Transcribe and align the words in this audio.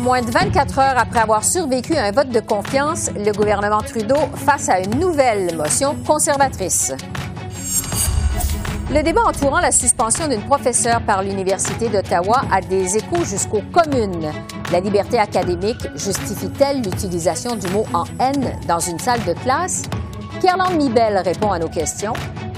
Moins 0.00 0.22
de 0.22 0.30
24 0.30 0.78
heures 0.80 0.98
après 0.98 1.20
avoir 1.20 1.44
survécu 1.44 1.94
à 1.94 2.06
un 2.06 2.10
vote 2.10 2.30
de 2.30 2.40
confiance, 2.40 3.10
le 3.16 3.30
gouvernement 3.32 3.80
Trudeau 3.80 4.16
face 4.34 4.68
à 4.68 4.80
une 4.80 4.98
nouvelle 4.98 5.54
motion 5.56 5.94
conservatrice. 6.06 6.92
Le 8.92 9.02
débat 9.02 9.20
entourant 9.26 9.60
la 9.60 9.70
suspension 9.70 10.26
d'une 10.26 10.42
professeure 10.42 11.00
par 11.02 11.22
l'Université 11.22 11.88
d'Ottawa 11.88 12.42
a 12.50 12.60
des 12.60 12.96
échos 12.96 13.24
jusqu'aux 13.24 13.62
communes. 13.72 14.32
La 14.72 14.80
liberté 14.80 15.18
académique 15.18 15.86
justifie-t-elle 15.94 16.82
l'utilisation 16.82 17.54
du 17.54 17.68
mot 17.68 17.84
en 17.94 18.04
haine 18.18 18.58
dans 18.66 18.80
une 18.80 18.98
salle 18.98 19.24
de 19.24 19.34
classe? 19.34 19.84
Pierre 20.40 20.70
Mibel 20.76 21.18
répond 21.18 21.52
à 21.52 21.58
nos 21.58 21.68
questions 21.68 22.14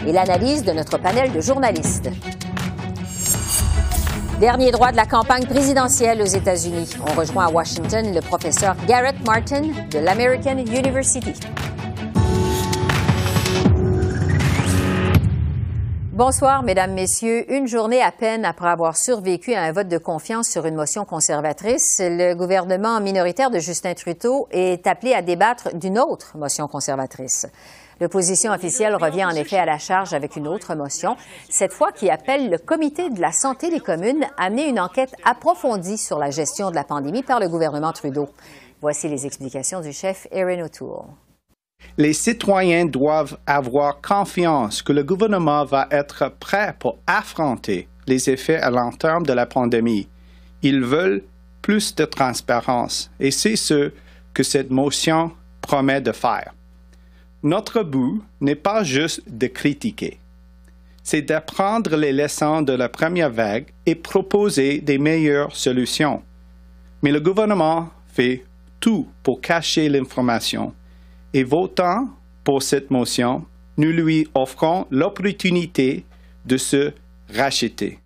et 0.07 0.13
l'analyse 0.13 0.65
de 0.65 0.73
notre 0.73 0.99
panel 0.99 1.33
de 1.33 1.41
journalistes. 1.41 2.09
Dernier 4.41 4.71
droit 4.71 4.91
de 4.91 4.97
la 4.97 5.05
campagne 5.05 5.45
présidentielle 5.45 6.23
aux 6.23 6.25
États-Unis. 6.25 6.97
On 7.07 7.13
rejoint 7.13 7.49
à 7.49 7.51
Washington 7.51 8.11
le 8.15 8.23
professeur 8.23 8.75
Garrett 8.87 9.15
Martin 9.27 9.61
de 9.91 9.99
l'American 9.99 10.57
University. 10.57 11.35
Bonsoir, 16.13 16.63
Mesdames, 16.63 16.95
Messieurs. 16.95 17.53
Une 17.53 17.67
journée 17.67 18.01
à 18.01 18.13
peine 18.13 18.47
après 18.47 18.69
avoir 18.69 18.97
survécu 18.97 19.53
à 19.53 19.61
un 19.61 19.73
vote 19.73 19.89
de 19.89 19.99
confiance 19.99 20.49
sur 20.49 20.65
une 20.65 20.75
motion 20.75 21.05
conservatrice, 21.05 22.01
le 22.03 22.33
gouvernement 22.33 22.99
minoritaire 23.03 23.51
de 23.51 23.59
Justin 23.59 23.93
Trudeau 23.93 24.49
est 24.51 24.87
appelé 24.87 25.13
à 25.13 25.21
débattre 25.21 25.77
d'une 25.77 25.99
autre 25.99 26.39
motion 26.39 26.67
conservatrice. 26.67 27.47
L'opposition 28.01 28.51
officielle 28.53 28.95
revient 28.95 29.27
en 29.27 29.35
effet 29.35 29.59
à 29.59 29.67
la 29.67 29.77
charge 29.77 30.15
avec 30.15 30.37
une 30.37 30.49
autre 30.49 30.75
motion, 30.75 31.17
cette 31.51 31.75
fois 31.75 31.93
qui 31.93 32.09
appelle 32.09 32.49
le 32.49 32.57
Comité 32.57 33.11
de 33.11 33.21
la 33.21 33.31
santé 33.31 33.69
des 33.69 33.81
communes 33.81 34.25
à 34.39 34.49
mener 34.49 34.69
une 34.69 34.81
enquête 34.81 35.15
approfondie 35.25 35.99
sur 35.99 36.19
la 36.19 36.31
gestion 36.31 36.71
de 36.71 36.75
la 36.75 36.85
pandémie 36.85 37.23
par 37.23 37.41
le 37.41 37.49
gouvernement 37.49 37.93
Trudeau. 37.93 38.31
Voici 38.81 39.07
les 39.09 39.27
explications 39.27 39.83
du 39.83 39.93
chef 39.93 40.27
Erin 40.31 40.65
O'Toole. 40.65 41.05
Les 41.99 42.15
citoyens 42.15 42.87
doivent 42.87 43.37
avoir 43.47 44.01
confiance 44.01 44.81
que 44.81 44.93
le 44.93 45.03
gouvernement 45.03 45.67
va 45.67 45.87
être 45.91 46.31
prêt 46.41 46.75
pour 46.79 46.99
affronter 47.07 47.87
les 48.07 48.31
effets 48.31 48.57
à 48.57 48.71
long 48.71 48.93
terme 48.93 49.27
de 49.27 49.35
la 49.35 49.45
pandémie. 49.45 50.09
Ils 50.63 50.83
veulent 50.83 51.23
plus 51.61 51.95
de 51.95 52.07
transparence 52.07 53.11
et 53.21 53.31
c'est 53.31 53.57
ce 53.57 53.93
que 54.33 54.43
cette 54.43 54.71
motion 54.71 55.33
promet 55.61 56.01
de 56.01 56.13
faire. 56.13 56.55
Notre 57.43 57.83
but 57.83 58.23
n'est 58.41 58.55
pas 58.55 58.85
juste 58.85 59.23
de 59.27 59.47
critiquer, 59.47 60.19
c'est 61.03 61.23
d'apprendre 61.23 61.97
les 61.97 62.13
leçons 62.13 62.61
de 62.61 62.75
la 62.75 62.91
première 62.91 63.31
vague 63.31 63.67
et 63.87 63.95
proposer 63.95 64.81
des 64.81 64.99
meilleures 64.99 65.57
solutions. 65.57 66.23
Mais 67.03 67.13
le 67.13 67.21
gouvernement 67.21 67.89
fait 68.09 68.45
tout 68.79 69.09
pour 69.23 69.41
cacher 69.41 69.89
l'information 69.89 70.75
et 71.33 71.45
votant 71.45 72.09
pour 72.45 72.63
cette 72.63 72.91
motion, 72.91 73.47
nous 73.77 73.91
lui 73.91 74.29
offrons 74.35 74.87
l'opportunité 74.91 76.05
de 76.45 76.57
se 76.59 76.93
racheter. 77.35 77.99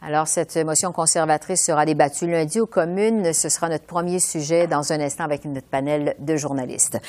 Alors, 0.00 0.28
cette 0.28 0.56
motion 0.58 0.92
conservatrice 0.92 1.64
sera 1.64 1.84
débattue 1.84 2.28
lundi 2.28 2.60
aux 2.60 2.66
communes. 2.66 3.32
Ce 3.32 3.48
sera 3.48 3.68
notre 3.68 3.84
premier 3.84 4.20
sujet 4.20 4.68
dans 4.68 4.92
un 4.92 5.00
instant 5.00 5.24
avec 5.24 5.44
notre 5.44 5.66
panel 5.66 6.14
de 6.20 6.36
journalistes. 6.36 7.00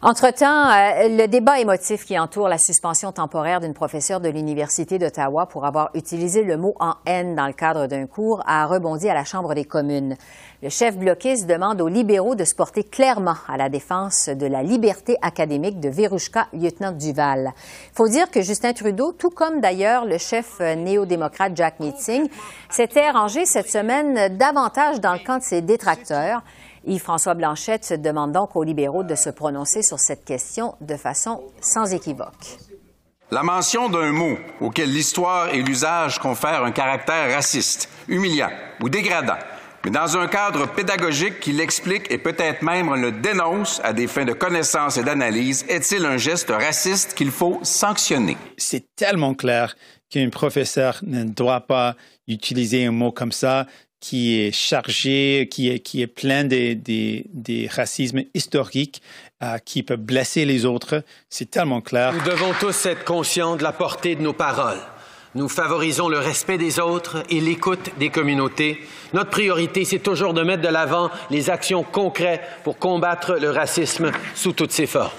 Entre-temps, 0.00 0.70
euh, 0.70 1.08
le 1.08 1.26
débat 1.26 1.60
émotif 1.60 2.06
qui 2.06 2.18
entoure 2.18 2.48
la 2.48 2.56
suspension 2.56 3.12
temporaire 3.12 3.60
d'une 3.60 3.74
professeure 3.74 4.20
de 4.20 4.30
l'Université 4.30 4.98
d'Ottawa 4.98 5.44
pour 5.44 5.66
avoir 5.66 5.90
utilisé 5.92 6.42
le 6.42 6.56
mot 6.56 6.74
en 6.80 6.94
haine 7.04 7.34
dans 7.34 7.46
le 7.46 7.52
cadre 7.52 7.86
d'un 7.86 8.06
cours 8.06 8.42
a 8.46 8.64
rebondi 8.64 9.10
à 9.10 9.14
la 9.14 9.24
Chambre 9.24 9.54
des 9.54 9.66
communes. 9.66 10.16
Le 10.62 10.68
chef 10.68 10.96
bloquiste 10.96 11.48
demande 11.48 11.80
aux 11.80 11.88
libéraux 11.88 12.36
de 12.36 12.44
se 12.44 12.54
porter 12.54 12.84
clairement 12.84 13.34
à 13.48 13.56
la 13.56 13.68
défense 13.68 14.28
de 14.28 14.46
la 14.46 14.62
liberté 14.62 15.16
académique 15.20 15.80
de 15.80 15.88
Verouchka, 15.88 16.46
lieutenant 16.52 16.92
Duval. 16.92 17.52
Il 17.90 17.96
faut 17.96 18.06
dire 18.06 18.30
que 18.30 18.42
Justin 18.42 18.72
Trudeau, 18.72 19.10
tout 19.10 19.30
comme 19.30 19.60
d'ailleurs 19.60 20.04
le 20.04 20.18
chef 20.18 20.60
néo-démocrate 20.60 21.56
Jack 21.56 21.80
Meeting, 21.80 22.28
s'était 22.70 23.10
rangé 23.10 23.44
cette 23.44 23.68
semaine 23.68 24.36
davantage 24.36 25.00
dans 25.00 25.14
le 25.14 25.18
camp 25.18 25.38
de 25.38 25.42
ses 25.42 25.62
détracteurs. 25.62 26.42
Yves-François 26.86 27.34
Blanchette 27.34 28.00
demande 28.00 28.30
donc 28.30 28.54
aux 28.54 28.62
libéraux 28.62 29.02
de 29.02 29.16
se 29.16 29.30
prononcer 29.30 29.82
sur 29.82 29.98
cette 29.98 30.24
question 30.24 30.76
de 30.80 30.94
façon 30.94 31.42
sans 31.60 31.92
équivoque. 31.92 32.58
La 33.32 33.42
mention 33.42 33.88
d'un 33.88 34.12
mot 34.12 34.36
auquel 34.60 34.92
l'histoire 34.92 35.48
et 35.48 35.60
l'usage 35.60 36.20
confèrent 36.20 36.62
un 36.62 36.70
caractère 36.70 37.34
raciste, 37.34 37.88
humiliant 38.06 38.50
ou 38.80 38.88
dégradant 38.88 39.38
mais 39.84 39.90
dans 39.90 40.16
un 40.16 40.28
cadre 40.28 40.66
pédagogique 40.68 41.40
qui 41.40 41.52
l'explique 41.52 42.10
et 42.10 42.18
peut-être 42.18 42.62
même 42.62 42.94
le 42.94 43.12
dénonce 43.12 43.80
à 43.82 43.92
des 43.92 44.06
fins 44.06 44.24
de 44.24 44.32
connaissance 44.32 44.96
et 44.96 45.02
d'analyse, 45.02 45.64
est-il 45.68 46.04
un 46.04 46.16
geste 46.16 46.50
raciste 46.50 47.14
qu'il 47.14 47.30
faut 47.30 47.58
sanctionner? 47.62 48.36
C'est 48.56 48.84
tellement 48.94 49.34
clair 49.34 49.74
qu'un 50.10 50.30
professeur 50.30 51.00
ne 51.02 51.24
doit 51.24 51.62
pas 51.62 51.96
utiliser 52.28 52.86
un 52.86 52.92
mot 52.92 53.12
comme 53.12 53.32
ça 53.32 53.66
qui 53.98 54.40
est 54.40 54.52
chargé, 54.52 55.48
qui 55.50 55.70
est, 55.70 55.78
qui 55.78 56.02
est 56.02 56.08
plein 56.08 56.42
des, 56.42 56.74
des, 56.74 57.24
des 57.32 57.68
racismes 57.68 58.22
historiques, 58.34 59.00
euh, 59.42 59.58
qui 59.58 59.84
peut 59.84 59.96
blesser 59.96 60.44
les 60.44 60.64
autres. 60.64 61.04
C'est 61.30 61.50
tellement 61.50 61.80
clair. 61.80 62.12
Nous 62.12 62.24
devons 62.28 62.52
tous 62.58 62.86
être 62.86 63.04
conscients 63.04 63.54
de 63.54 63.62
la 63.62 63.72
portée 63.72 64.16
de 64.16 64.22
nos 64.22 64.32
paroles. 64.32 64.80
Nous 65.34 65.48
favorisons 65.48 66.10
le 66.10 66.18
respect 66.18 66.58
des 66.58 66.78
autres 66.78 67.22
et 67.30 67.40
l'écoute 67.40 67.90
des 67.98 68.10
communautés. 68.10 68.86
Notre 69.14 69.30
priorité, 69.30 69.86
c'est 69.86 69.98
toujours 69.98 70.34
de 70.34 70.42
mettre 70.42 70.62
de 70.62 70.68
l'avant 70.68 71.10
les 71.30 71.48
actions 71.48 71.82
concrètes 71.82 72.42
pour 72.64 72.78
combattre 72.78 73.38
le 73.40 73.50
racisme 73.50 74.12
sous 74.34 74.52
toutes 74.52 74.72
ses 74.72 74.86
formes. 74.86 75.10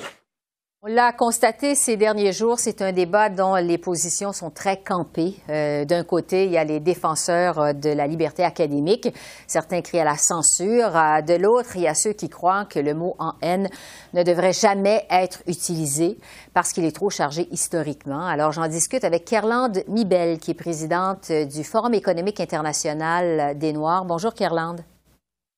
On 0.86 0.90
l'a 0.90 1.14
constaté 1.14 1.76
ces 1.76 1.96
derniers 1.96 2.34
jours, 2.34 2.60
c'est 2.60 2.82
un 2.82 2.92
débat 2.92 3.30
dont 3.30 3.56
les 3.56 3.78
positions 3.78 4.34
sont 4.34 4.50
très 4.50 4.82
campées. 4.82 5.36
Euh, 5.48 5.86
d'un 5.86 6.04
côté, 6.04 6.44
il 6.44 6.52
y 6.52 6.58
a 6.58 6.66
les 6.66 6.82
défenseurs 6.82 7.58
euh, 7.58 7.72
de 7.72 7.90
la 7.90 8.06
liberté 8.06 8.44
académique. 8.44 9.08
Certains 9.48 9.80
crient 9.80 10.02
à 10.02 10.04
la 10.04 10.18
censure. 10.18 10.94
Euh, 10.94 11.22
de 11.22 11.36
l'autre, 11.36 11.78
il 11.78 11.84
y 11.84 11.88
a 11.88 11.94
ceux 11.94 12.12
qui 12.12 12.28
croient 12.28 12.66
que 12.66 12.80
le 12.80 12.94
mot 12.94 13.16
en 13.18 13.32
haine 13.42 13.70
ne 14.14 14.24
devrait 14.24 14.52
jamais 14.52 15.06
être 15.10 15.42
utilisé 15.48 16.18
parce 16.54 16.74
qu'il 16.74 16.84
est 16.84 16.94
trop 16.94 17.10
chargé 17.10 17.48
historiquement. 17.50 18.26
Alors, 18.26 18.52
j'en 18.52 18.68
discute 18.68 19.06
avec 19.06 19.24
Kerlande 19.24 19.86
Mibel, 19.88 20.38
qui 20.38 20.52
est 20.52 20.54
présidente 20.54 21.32
du 21.32 21.64
Forum 21.64 21.94
économique 21.94 22.42
international 22.42 23.58
des 23.58 23.72
Noirs. 23.72 24.04
Bonjour, 24.04 24.34
Kerlande. 24.34 24.82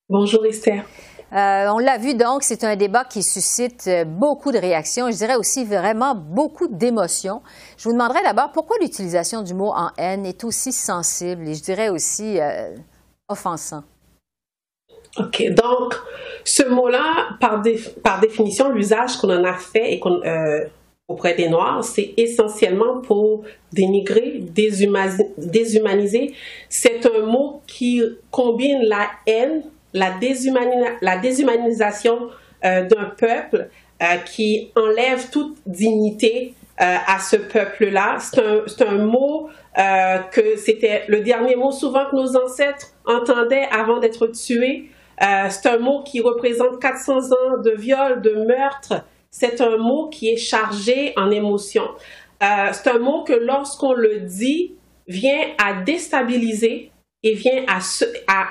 Bonjour, 0.08 0.46
Esther. 0.46 0.86
Euh, 1.34 1.68
on 1.70 1.80
l'a 1.80 1.98
vu 1.98 2.14
donc, 2.14 2.44
c'est 2.44 2.64
un 2.64 2.76
débat 2.76 3.04
qui 3.04 3.24
suscite 3.24 3.86
euh, 3.88 4.06
beaucoup 4.06 4.52
de 4.52 4.60
réactions, 4.60 5.10
je 5.10 5.18
dirais 5.18 5.36
aussi 5.36 5.66
vraiment 5.66 6.14
beaucoup 6.14 6.68
d'émotions. 6.68 7.42
Je 7.78 7.86
vous 7.86 7.94
demanderai 7.94 8.22
d'abord 8.24 8.52
pourquoi 8.52 8.78
l'utilisation 8.80 9.42
du 9.42 9.56
mot 9.56 9.72
en 9.76 9.90
haine 9.98 10.26
est 10.26 10.44
aussi 10.44 10.72
sensible 10.72 11.48
et 11.48 11.56
je 11.56 11.64
dirais 11.64 11.90
aussi 11.90 12.40
euh, 12.40 12.76
offensant? 13.28 13.84
OK. 15.18 15.44
Donc, 15.56 15.96
ce 16.44 16.64
mot-là, 16.64 17.38
par, 17.40 17.62
définition, 18.22 18.70
l'usage 18.70 19.18
qu'on 19.18 19.32
en 19.32 19.44
a 19.44 19.54
fait 19.54 19.94
et 19.94 20.02
auprès 21.08 21.36
des 21.36 21.50
Noirs, 21.50 21.84
c'est 21.84 22.14
essentiellement 22.18 23.00
pour 23.02 23.44
dénigrer, 23.72 24.40
déshumaniser. 24.42 26.34
C'est 26.68 27.06
un 27.06 27.26
mot 27.26 27.62
qui 27.68 28.02
combine 28.32 28.82
la 28.84 29.08
haine 29.26 29.64
la, 29.96 31.18
déshumanisation 31.18 32.30
euh, 32.64 32.84
d'un 32.84 33.06
peuple 33.18 33.70
euh, 34.02 34.06
qui 34.26 34.72
enlève 34.76 35.30
toute 35.30 35.58
dignité 35.66 36.54
euh, 36.82 36.96
à 37.08 37.20
ce 37.20 37.38
peuple-là. 37.38 38.18
C'est 38.20 38.82
un, 38.82 38.98
mot 38.98 39.50
que 40.32 40.58
c'était 40.58 41.04
le 41.08 41.22
dernier 41.22 41.56
mot 41.56 41.72
souvent 41.72 42.06
que 42.10 42.16
nos 42.16 42.38
ancêtres 42.38 42.88
entendaient 43.06 43.68
avant 43.72 44.00
d'être 44.00 44.28
tués. 44.28 44.90
c'est 45.20 45.68
un 45.68 45.78
mot 45.80 46.04
qui 46.04 46.22
représente 46.22 46.80
400 46.82 47.14
ans 47.14 47.62
de 47.64 47.72
viol, 47.72 48.22
de 48.22 48.46
meurtre. 48.46 49.06
C'est 49.32 49.60
un 49.60 49.78
mot 49.78 50.10
qui 50.10 50.30
est 50.30 50.38
chargé 50.38 51.14
en 51.18 51.30
émotions. 51.30 51.90
c'est 52.40 52.88
un 52.90 53.00
mot 53.00 53.24
que 53.24 53.34
lorsqu'on 53.34 53.94
le 53.94 54.22
dit, 54.22 54.76
vient 55.08 55.42
à 55.58 55.82
déstabiliser 55.84 56.92
et 57.26 57.34
vient 57.34 57.66
à, 57.68 57.80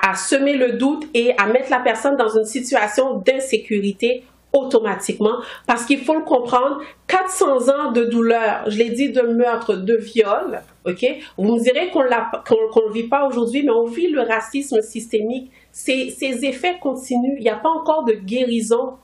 à, 0.09 0.15
semer 0.15 0.57
le 0.57 0.73
doute 0.73 1.05
et 1.13 1.33
à 1.37 1.47
mettre 1.47 1.71
la 1.71 1.79
personne 1.79 2.17
dans 2.17 2.27
une 2.27 2.43
situation 2.43 3.19
d'insécurité 3.19 4.25
automatiquement 4.51 5.37
parce 5.65 5.85
qu'il 5.85 5.99
faut 5.99 6.13
le 6.13 6.23
comprendre, 6.23 6.81
400 7.07 7.69
ans 7.69 7.91
de 7.93 8.03
douleur, 8.03 8.63
je 8.67 8.77
l'ai 8.77 8.89
dit, 8.89 9.11
de 9.11 9.21
meurtre, 9.21 9.75
de 9.75 9.95
viol, 9.95 10.61
OK? 10.85 11.05
Vous 11.37 11.55
me 11.55 11.59
direz 11.59 11.89
qu'on 11.89 12.03
ne 12.03 12.87
le 12.87 12.93
vit 12.93 13.07
pas 13.07 13.25
aujourd'hui, 13.25 13.63
mais 13.63 13.71
on 13.71 13.85
vit 13.85 14.09
le 14.09 14.21
racisme 14.21 14.81
systémique. 14.81 15.51
Ces, 15.71 16.13
effets 16.21 16.77
continuent. 16.81 17.37
Il 17.37 17.43
n'y 17.43 17.49
a 17.49 17.55
pas 17.55 17.69
encore 17.69 18.03
de 18.03 18.13
guérison 18.13 18.95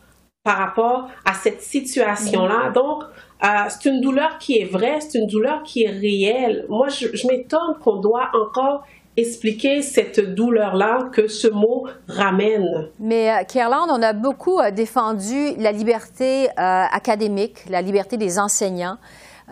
par 0.43 0.57
rapport 0.57 1.07
à 1.23 1.33
cette 1.33 1.61
situation-là. 1.61 2.71
Donc, 2.71 3.03
euh, 3.43 3.47
c'est 3.69 3.89
une 3.89 4.01
douleur 4.01 4.37
qui 4.37 4.57
est 4.57 4.65
vraie, 4.65 4.99
c'est 4.99 5.17
une 5.17 5.27
douleur 5.27 5.63
qui 5.63 5.83
est 5.83 5.91
réelle. 5.91 6.65
Moi, 6.67 6.89
je, 6.89 7.07
je 7.13 7.27
m'étonne 7.27 7.77
qu'on 7.81 7.97
doit 7.97 8.29
encore 8.33 8.83
expliquer 9.21 9.81
cette 9.81 10.33
douleur-là 10.33 11.09
que 11.11 11.27
ce 11.27 11.47
mot 11.47 11.87
ramène. 12.07 12.89
Mais 12.99 13.31
euh, 13.31 13.43
on 13.89 14.01
a 14.01 14.13
beaucoup 14.13 14.59
euh, 14.59 14.71
défendu 14.71 15.55
la 15.57 15.71
liberté 15.71 16.47
euh, 16.49 16.51
académique, 16.91 17.65
la 17.69 17.81
liberté 17.81 18.17
des 18.17 18.39
enseignants. 18.39 18.97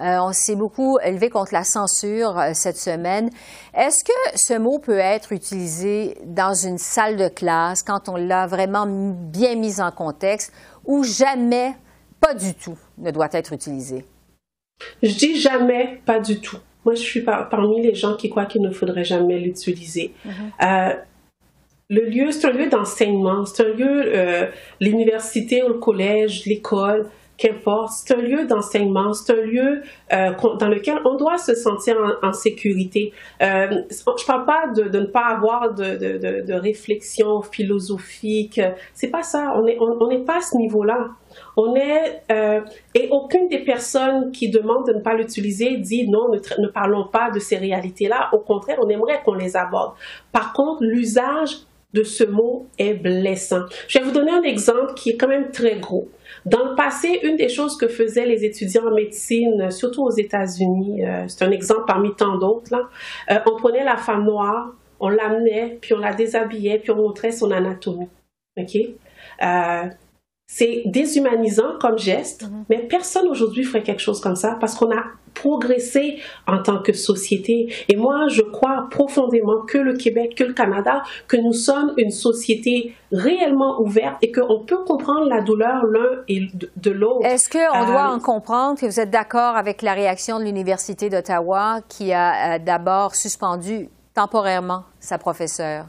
Euh, 0.01 0.18
on 0.21 0.31
s'est 0.31 0.56
beaucoup 0.56 0.98
élevé 1.00 1.30
contre 1.30 1.54
la 1.54 1.63
censure 1.63 2.42
cette 2.54 2.77
semaine. 2.77 3.30
Est-ce 3.74 4.04
que 4.04 4.38
ce 4.38 4.57
mot 4.57 4.80
peut 4.80 4.98
être 4.98 5.33
utilisé 5.33 6.18
dans 6.25 6.54
une 6.54 6.77
salle 6.77 7.18
de 7.18 7.27
classe 7.27 7.83
quand 7.83 8.07
on 8.07 8.15
l'a 8.15 8.48
vraiment 8.48 8.86
bien 8.88 9.56
mis 9.56 9.81
en 9.81 9.92
contexte 9.92 10.54
ou 10.86 11.04
jamais, 11.04 11.75
pas 12.22 12.33
du 12.33 12.54
tout, 12.54 12.77
ne 12.98 13.12
doit 13.12 13.27
être 13.33 13.51
utilisé? 13.51 14.06
Je 15.04 15.13
dis 15.13 15.38
jamais, 15.38 16.01
pas 16.06 16.19
du 16.19 16.39
tout. 16.39 16.60
Moi, 16.89 16.95
je 16.95 17.03
suis 17.03 17.21
parmi 17.21 17.83
les 17.83 17.94
gens 17.94 18.15
qui 18.15 18.31
croient 18.31 18.47
qu'il 18.47 18.63
ne 18.63 18.71
faudrait 18.71 19.03
jamais 19.03 19.38
l'utiliser. 19.38 20.12
Mhm. 20.25 20.31
Euh, 20.63 20.94
le 21.91 22.06
lieu, 22.09 22.31
c'est 22.31 22.47
un 22.47 22.51
lieu 22.51 22.68
d'enseignement, 22.68 23.45
c'est 23.45 23.62
un 23.62 23.74
lieu, 23.75 24.03
euh, 24.07 24.47
l'université 24.81 25.62
ou 25.62 25.68
le 25.68 25.74
collège, 25.75 26.47
l'école, 26.47 27.06
qu'importe, 27.39 27.94
c'est 27.94 28.13
un 28.13 28.21
lieu 28.21 28.45
d'enseignement, 28.45 29.13
c'est 29.13 29.31
un 29.31 29.41
lieu 29.41 29.81
euh, 30.12 30.31
dans 30.59 30.68
lequel 30.68 31.00
on 31.06 31.15
doit 31.15 31.38
se 31.38 31.56
sentir 31.56 31.95
en, 32.21 32.33
sécurité. 32.33 33.13
Euh, 33.41 33.81
je 33.89 34.25
parle 34.25 34.45
pas 34.45 34.68
de, 34.75 35.00
ne 35.00 35.06
pas 35.06 35.27
avoir 35.27 35.74
de, 35.74 35.95
de, 35.95 36.45
de 36.45 36.53
réflexion 36.53 37.41
philosophique, 37.41 38.59
c'est 38.94 39.09
pas 39.09 39.24
ça, 39.24 39.56
on 39.56 40.07
n'est 40.07 40.25
pas 40.25 40.38
à 40.38 40.41
ce 40.41 40.57
niveau-là. 40.57 41.07
On 41.56 41.75
est, 41.75 42.24
euh, 42.31 42.62
et 42.95 43.07
aucune 43.12 43.47
des 43.47 43.59
personnes 43.59 44.31
qui 44.31 44.50
demandent 44.50 44.88
de 44.88 44.94
ne 44.94 45.01
pas 45.01 45.13
l'utiliser 45.13 45.77
dit 45.77 46.09
non, 46.09 46.30
ne, 46.30 46.38
ne 46.38 46.68
parlons 46.68 47.07
pas 47.07 47.31
de 47.31 47.39
ces 47.39 47.57
réalités-là. 47.57 48.30
Au 48.33 48.39
contraire, 48.39 48.77
on 48.81 48.89
aimerait 48.89 49.21
qu'on 49.24 49.36
les 49.36 49.56
aborde. 49.56 49.94
Par 50.31 50.53
contre, 50.53 50.83
l'usage 50.83 51.57
de 51.94 52.03
ce 52.03 52.24
mot 52.24 52.68
est 52.77 52.94
blessant. 52.94 53.62
Je 53.88 54.00
vais 54.00 54.06
vous 54.06 54.12
donner 54.12 54.31
un 54.31 54.44
exemple 54.44 54.94
qui 54.95 55.12
est 55.12 55.18
quand 55.18 55.27
même 55.27 55.51
très 55.51 55.80
gros. 55.80 56.07
Dans 56.45 56.69
le 56.69 56.75
passé, 56.75 57.19
une 57.24 57.36
des 57.36 57.50
choses 57.50 57.77
que 57.77 57.88
faisaient 57.88 58.25
les 58.25 58.45
étudiants 58.45 58.88
en 58.88 58.94
médecine, 58.94 59.71
surtout 59.71 60.03
aux 60.03 60.12
États-Unis, 60.12 61.03
euh, 61.03 61.25
c'est 61.27 61.44
un 61.44 61.51
exemple 61.51 61.83
parmi 61.88 62.15
tant 62.15 62.38
d'autres, 62.38 62.89
euh, 63.31 63.39
on 63.45 63.56
prenait 63.57 63.83
la 63.83 63.97
femme 63.97 64.25
noire, 64.25 64.74
on 65.00 65.09
l'amenait, 65.09 65.77
puis 65.81 65.94
on 65.94 66.00
la 66.00 66.13
déshabillait, 66.13 66.80
puis 66.80 66.91
on 66.91 66.97
montrait 66.97 67.31
son 67.31 67.51
anatomie. 67.51 68.09
OK? 68.57 68.75
Euh, 69.41 69.83
c'est 70.51 70.81
déshumanisant 70.86 71.78
comme 71.80 72.00
geste, 72.00 72.42
mhm. 72.42 72.66
mais 72.69 72.80
personne 72.80 73.28
aujourd'hui 73.28 73.63
ferait 73.63 73.84
quelque 73.84 74.01
chose 74.01 74.19
comme 74.19 74.36
ça 74.36 74.57
parce 74.60 74.74
qu'on 74.74 74.90
a 74.90 75.04
progressé 75.36 76.18
en 76.48 76.63
tant 76.63 76.81
que 76.81 76.92
société. 76.92 77.72
Et 77.88 77.96
moi, 77.96 78.28
je 78.30 78.42
crois 78.42 78.88
profondément 78.90 79.62
que 79.68 79.78
le 79.78 79.94
Québec, 79.94 80.34
que 80.36 80.44
le 80.44 80.54
Canada, 80.54 81.04
que 81.28 81.38
nous 81.38 81.54
sommes 81.54 81.94
une 81.98 82.10
société 82.10 82.96
réellement 83.12 83.80
ouverte 83.80 84.18
et 84.24 84.31
qu'on 84.31 84.66
peut 84.66 84.84
comprendre 84.86 85.30
la 85.30 85.42
douleur 85.42 85.86
l'un 85.86 86.24
et 86.28 86.48
de 86.75 86.92
l'autre. 86.92 87.28
Est-ce 87.28 87.48
qu'on 87.48 87.86
doit 87.86 88.12
euh, 88.12 88.16
en 88.16 88.19
comprendre 88.19 88.80
que 88.80 88.88
vous 88.88 89.00
êtes 89.00 89.12
d'accord 89.12 89.56
avec 89.56 89.84
la 89.84 89.94
réaction 89.94 90.40
de 90.40 90.46
l'Université 90.46 91.12
d'Ottawa 91.12 91.81
qui 91.88 92.12
a 92.12 92.56
euh, 92.56 92.60
d'abord 92.60 93.13
suspendu 93.13 93.88
temporairement 94.16 94.84
sa 95.00 95.19
professeure? 95.19 95.86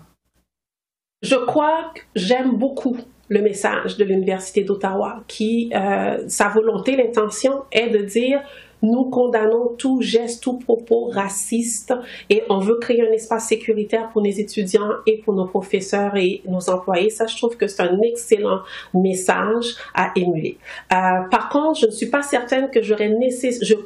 Je 1.23 1.37
crois 1.37 1.93
que 1.95 2.03
j'aime 2.15 2.59
beaucoup 2.59 2.99
le 3.31 3.41
message 3.43 3.97
de 3.97 4.05
l'Université 4.05 4.65
d'Ottawa, 4.65 5.23
qui, 5.29 5.71
euh, 5.73 6.25
sa 6.27 6.49
volonté, 6.49 6.97
l'intention 6.97 7.63
est 7.71 7.89
de 7.89 7.99
dire 7.99 8.41
nous 8.83 9.05
condamnons 9.05 9.75
tout 9.79 10.01
geste, 10.01 10.43
tout 10.43 10.59
propos 10.59 11.11
raciste 11.13 11.95
et 12.29 12.43
on 12.49 12.59
veut 12.59 12.79
créer 12.79 13.03
un 13.03 13.13
espace 13.13 13.49
sécuritaire 13.49 14.11
pour 14.11 14.23
les 14.23 14.41
étudiants 14.41 14.91
et 15.07 15.19
pour 15.19 15.35
nos 15.35 15.47
professeurs 15.47 16.17
et 16.17 16.43
nos 16.47 16.71
employés. 16.71 17.11
Ça, 17.11 17.27
je 17.27 17.37
trouve 17.37 17.57
que 17.57 17.67
c'est 17.67 17.83
un 17.83 18.01
excellent 18.01 18.61
message 18.95 19.77
à 19.95 20.13
émuler. 20.17 20.59
Euh, 20.93 20.97
par 21.31 21.49
contre, 21.51 21.81
je 21.81 21.87
ne 21.87 21.91
suis 21.91 22.07
pas 22.07 22.23
certaine 22.23 22.71
que 22.71 22.83
j'aurais 22.83 23.11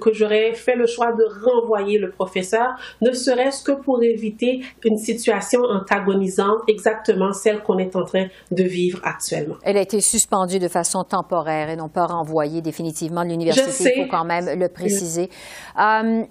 que 0.01 0.13
j'aurais 0.13 0.55
fait 0.55 0.77
le 0.77 0.87
choix 0.87 1.13
de 1.13 1.25
renvoyer 1.45 1.99
le 1.99 2.11
professeur, 2.11 2.75
ne 3.01 3.13
serait-ce 3.13 3.63
que 3.63 3.73
pour 3.73 4.03
éviter 4.03 4.61
une 4.85 4.97
situation 4.97 5.61
antagonisante, 5.63 6.59
exactement 6.69 7.33
celle 7.33 7.63
qu'on 7.63 7.79
est 7.79 7.97
en 7.97 8.05
train 8.05 8.27
de 8.51 8.63
vivre 8.63 9.01
actuellement. 9.03 9.57
Elle 9.63 9.77
a 9.77 9.83
été 9.83 10.01
suspendue 10.01 10.59
de 10.59 10.69
façon 10.69 11.05
temporaire 11.05 11.71
et 11.71 11.77
non 11.77 11.89
pas 11.89 12.07
renvoyée 12.07 12.61
définitivement 12.61 13.25
de 13.25 13.31
l'université. 13.31 13.93
Il 13.97 14.03
faut 14.05 14.11
quand 14.11 14.25
même 14.25 14.59
le 14.59 14.69
préciser. 14.85 15.31
Euh, 15.79 16.25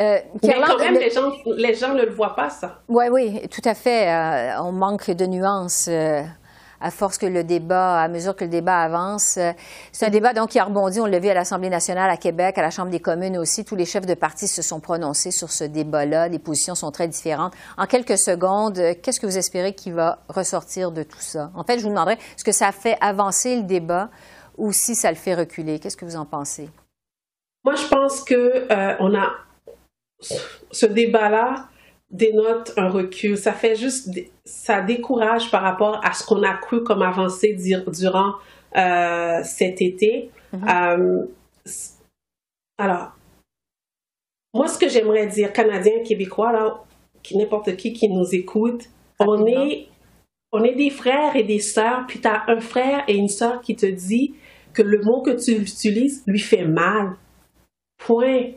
euh, 0.00 0.18
Mais 0.42 0.54
quand 0.66 0.78
même, 0.78 0.94
les, 0.94 1.10
gens, 1.10 1.32
les 1.56 1.74
gens 1.74 1.94
ne 1.94 2.02
le 2.02 2.12
voient 2.12 2.34
pas, 2.34 2.50
ça. 2.50 2.80
Oui, 2.88 3.06
oui, 3.10 3.48
tout 3.48 3.62
à 3.64 3.74
fait. 3.74 4.08
Euh, 4.08 4.62
on 4.62 4.72
manque 4.72 5.10
de 5.10 5.26
nuances 5.26 5.88
à 6.80 6.90
force 6.90 7.18
que 7.18 7.26
le 7.26 7.44
débat, 7.44 8.00
à 8.00 8.08
mesure 8.08 8.36
que 8.36 8.44
le 8.44 8.50
débat 8.50 8.80
avance. 8.80 9.38
C'est 9.92 10.06
un 10.06 10.10
débat 10.10 10.32
donc 10.32 10.50
qui 10.50 10.58
a 10.58 10.64
rebondi, 10.64 11.00
on 11.00 11.06
l'a 11.06 11.18
vu 11.18 11.28
à 11.28 11.34
l'Assemblée 11.34 11.70
nationale 11.70 12.10
à 12.10 12.16
Québec, 12.16 12.56
à 12.58 12.62
la 12.62 12.70
Chambre 12.70 12.90
des 12.90 13.00
communes 13.00 13.36
aussi. 13.36 13.64
Tous 13.64 13.74
les 13.74 13.84
chefs 13.84 14.06
de 14.06 14.14
parti 14.14 14.46
se 14.46 14.62
sont 14.62 14.80
prononcés 14.80 15.30
sur 15.30 15.50
ce 15.50 15.64
débat-là. 15.64 16.28
Les 16.28 16.38
positions 16.38 16.74
sont 16.74 16.90
très 16.90 17.08
différentes. 17.08 17.52
En 17.76 17.86
quelques 17.86 18.18
secondes, 18.18 18.80
qu'est-ce 19.02 19.20
que 19.20 19.26
vous 19.26 19.38
espérez 19.38 19.74
qui 19.74 19.90
va 19.90 20.20
ressortir 20.28 20.92
de 20.92 21.02
tout 21.02 21.20
ça? 21.20 21.50
En 21.54 21.64
fait, 21.64 21.78
je 21.78 21.82
vous 21.82 21.90
demanderais, 21.90 22.14
est-ce 22.14 22.44
que 22.44 22.52
ça 22.52 22.72
fait 22.72 22.96
avancer 23.00 23.56
le 23.56 23.62
débat 23.62 24.10
ou 24.56 24.72
si 24.72 24.94
ça 24.94 25.10
le 25.10 25.16
fait 25.16 25.34
reculer? 25.34 25.78
Qu'est-ce 25.78 25.96
que 25.96 26.04
vous 26.04 26.16
en 26.16 26.26
pensez? 26.26 26.68
Moi, 27.68 27.76
je 27.76 27.86
pense 27.86 28.24
que 28.24 28.72
euh, 28.72 28.96
on 28.98 29.14
a 29.14 29.30
ce 30.70 30.86
débat-là 30.86 31.68
dénote 32.10 32.72
un 32.78 32.88
recul. 32.88 33.36
Ça 33.36 33.52
fait 33.52 33.76
juste, 33.76 34.08
ça 34.46 34.80
décourage 34.80 35.50
par 35.50 35.60
rapport 35.60 36.00
à 36.02 36.14
ce 36.14 36.24
qu'on 36.24 36.42
a 36.44 36.54
cru 36.54 36.82
comme 36.82 37.02
avancée 37.02 37.54
durant 37.88 38.36
euh, 38.74 39.42
cet 39.42 39.82
été. 39.82 40.30
Mm-hmm. 40.54 40.94
Euh, 40.96 41.26
alors, 42.78 43.12
moi, 44.54 44.66
ce 44.66 44.78
que 44.78 44.88
j'aimerais 44.88 45.26
dire, 45.26 45.52
Canadiens, 45.52 46.02
Québécois, 46.02 46.52
là, 46.52 46.84
n'importe 47.34 47.76
qui 47.76 47.92
qui 47.92 48.08
nous 48.08 48.34
écoute, 48.34 48.84
on 49.18 49.44
est, 49.44 49.88
on 50.52 50.64
est 50.64 50.74
des 50.74 50.88
frères 50.88 51.36
et 51.36 51.44
des 51.44 51.58
sœurs, 51.58 52.06
puis 52.08 52.18
tu 52.18 52.28
as 52.28 52.44
un 52.48 52.60
frère 52.60 53.04
et 53.08 53.14
une 53.14 53.28
sœur 53.28 53.60
qui 53.60 53.76
te 53.76 53.84
dit 53.84 54.36
que 54.72 54.80
le 54.80 55.02
mot 55.02 55.20
que 55.20 55.32
tu 55.32 55.52
utilises 55.52 56.24
lui 56.26 56.38
fait 56.40 56.64
mal. 56.64 57.18
Point. 57.98 58.52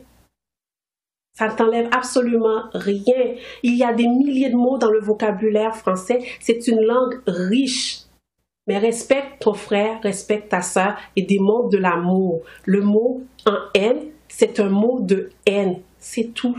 Ça 1.34 1.48
ne 1.48 1.56
t'enlève 1.56 1.88
absolument 1.92 2.64
rien. 2.74 3.34
Il 3.62 3.76
y 3.76 3.84
a 3.84 3.92
des 3.92 4.06
milliers 4.06 4.50
de 4.50 4.56
mots 4.56 4.78
dans 4.78 4.90
le 4.90 5.00
vocabulaire 5.00 5.74
français. 5.74 6.20
C'est 6.40 6.66
une 6.68 6.80
langue 6.80 7.20
riche. 7.26 8.00
Mais 8.66 8.78
respecte 8.78 9.42
ton 9.42 9.54
frère, 9.54 10.00
respecte 10.02 10.50
ta 10.50 10.62
sœur 10.62 10.96
et 11.16 11.22
démontre 11.22 11.70
de 11.70 11.78
l'amour. 11.78 12.42
Le 12.64 12.80
mot 12.80 13.22
en 13.46 13.56
haine, 13.74 14.10
c'est 14.28 14.60
un 14.60 14.68
mot 14.68 15.00
de 15.00 15.30
haine. 15.46 15.80
C'est 15.98 16.32
tout. 16.32 16.56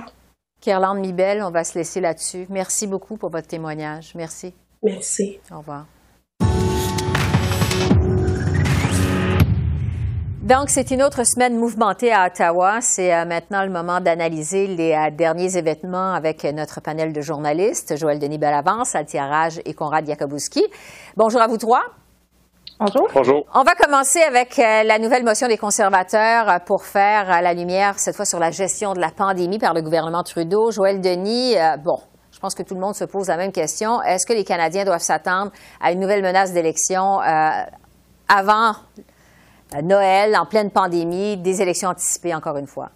Kerlande 0.60 1.00
Mibel, 1.00 1.42
on 1.44 1.52
va 1.52 1.63
se 1.63 1.78
laisser 1.78 2.02
là-dessus. 2.02 2.46
Merci 2.50 2.88
beaucoup 2.88 3.16
pour 3.16 3.30
votre 3.30 3.48
témoignage. 3.48 4.13
Merci. 4.16 4.54
Merci. 4.82 5.40
Au 5.52 5.60
revoir. 5.60 5.86
Donc, 10.43 10.69
c'est 10.69 10.91
une 10.91 11.01
autre 11.01 11.23
semaine 11.23 11.57
mouvementée 11.57 12.12
à 12.12 12.25
Ottawa. 12.25 12.81
C'est 12.81 13.15
euh, 13.15 13.23
maintenant 13.23 13.63
le 13.63 13.69
moment 13.69 14.01
d'analyser 14.01 14.67
les 14.67 14.91
euh, 14.91 15.09
derniers 15.09 15.55
événements 15.55 16.12
avec 16.12 16.43
notre 16.43 16.81
panel 16.81 17.13
de 17.13 17.21
journalistes, 17.21 17.95
Joël 17.95 18.19
Denis 18.19 18.39
Bellavance, 18.39 18.93
Altia 18.93 19.25
Raj 19.25 19.62
et 19.63 19.73
Konrad 19.73 20.05
Yakobouski. 20.05 20.62
Bonjour 21.15 21.39
à 21.39 21.47
vous 21.47 21.55
trois. 21.55 21.83
Bonjour. 22.77 23.07
Bonjour. 23.13 23.45
On 23.53 23.63
va 23.63 23.73
commencer 23.75 24.19
avec 24.21 24.59
euh, 24.59 24.83
la 24.83 25.00
nouvelle 25.00 25.23
motion 25.23 25.47
des 25.47 25.57
conservateurs 25.57 26.59
pour 26.65 26.83
faire 26.83 27.41
la 27.41 27.53
lumière, 27.53 27.97
cette 27.97 28.17
fois, 28.17 28.25
sur 28.25 28.39
la 28.39 28.51
gestion 28.51 28.91
de 28.91 29.00
la 29.00 29.12
pandémie 29.12 29.59
par 29.59 29.73
le 29.73 29.81
gouvernement 29.81 30.23
Trudeau. 30.23 30.71
Joël 30.71 31.00
Denis, 31.00 31.55
bon, 31.85 32.00
je 32.33 32.39
pense 32.39 32.53
que 32.53 32.63
tout 32.63 32.73
le 32.73 32.81
monde 32.81 32.95
se 32.95 33.05
pose 33.05 33.29
la 33.29 33.38
même 33.38 33.53
question. 33.53 34.01
Est-ce 34.01 34.25
que 34.25 34.33
les 34.33 34.43
Canadiens 34.43 34.83
doivent 34.83 35.00
s'attendre 35.00 35.53
à 35.79 35.93
une 35.93 36.01
nouvelle 36.01 36.21
menace 36.21 36.51
d'élection 36.51 37.19
avant 38.27 38.73
Noël, 39.82 40.36
en 40.36 40.46
pleine 40.46 40.72
pandémie, 40.72 41.38
des 41.38 41.62
élections 41.62 41.89
anticipées 41.89 42.34
encore 42.34 42.58
une 42.58 42.68
fois? 42.68 42.92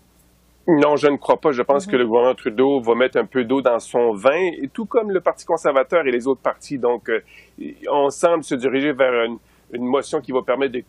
Non, 0.67 0.98
je 0.98 1.07
ne 1.07 1.15
crois 1.15 1.39
pas. 1.39 1.51
Je 1.51 1.62
pense 1.62 1.88
mhm. 1.88 1.91
que 1.91 1.98
le 1.98 2.05
gouvernement 2.05 2.36
Trudeau 2.36 2.81
va 2.81 2.93
mettre 2.93 3.17
un 3.17 3.25
peu 3.25 3.46
d'eau 3.46 3.62
dans 3.62 3.79
son 3.79 4.13
vin, 4.13 4.51
tout 4.74 4.86
comme 4.86 5.12
le 5.12 5.22
Parti 5.22 5.46
conservateur 5.46 6.05
et 6.05 6.12
les 6.12 6.27
autres 6.27 6.41
partis. 6.41 6.77
Donc, 6.77 7.10
euh, 7.10 7.22
on 7.89 8.10
semble 8.10 8.43
se 8.43 8.55
diriger 8.55 8.91
vers 8.91 9.29
une 9.74 9.86
motion 9.86 10.19
qui 10.19 10.31
va 10.31 10.41
permettre 10.41 10.74
de 10.74 10.84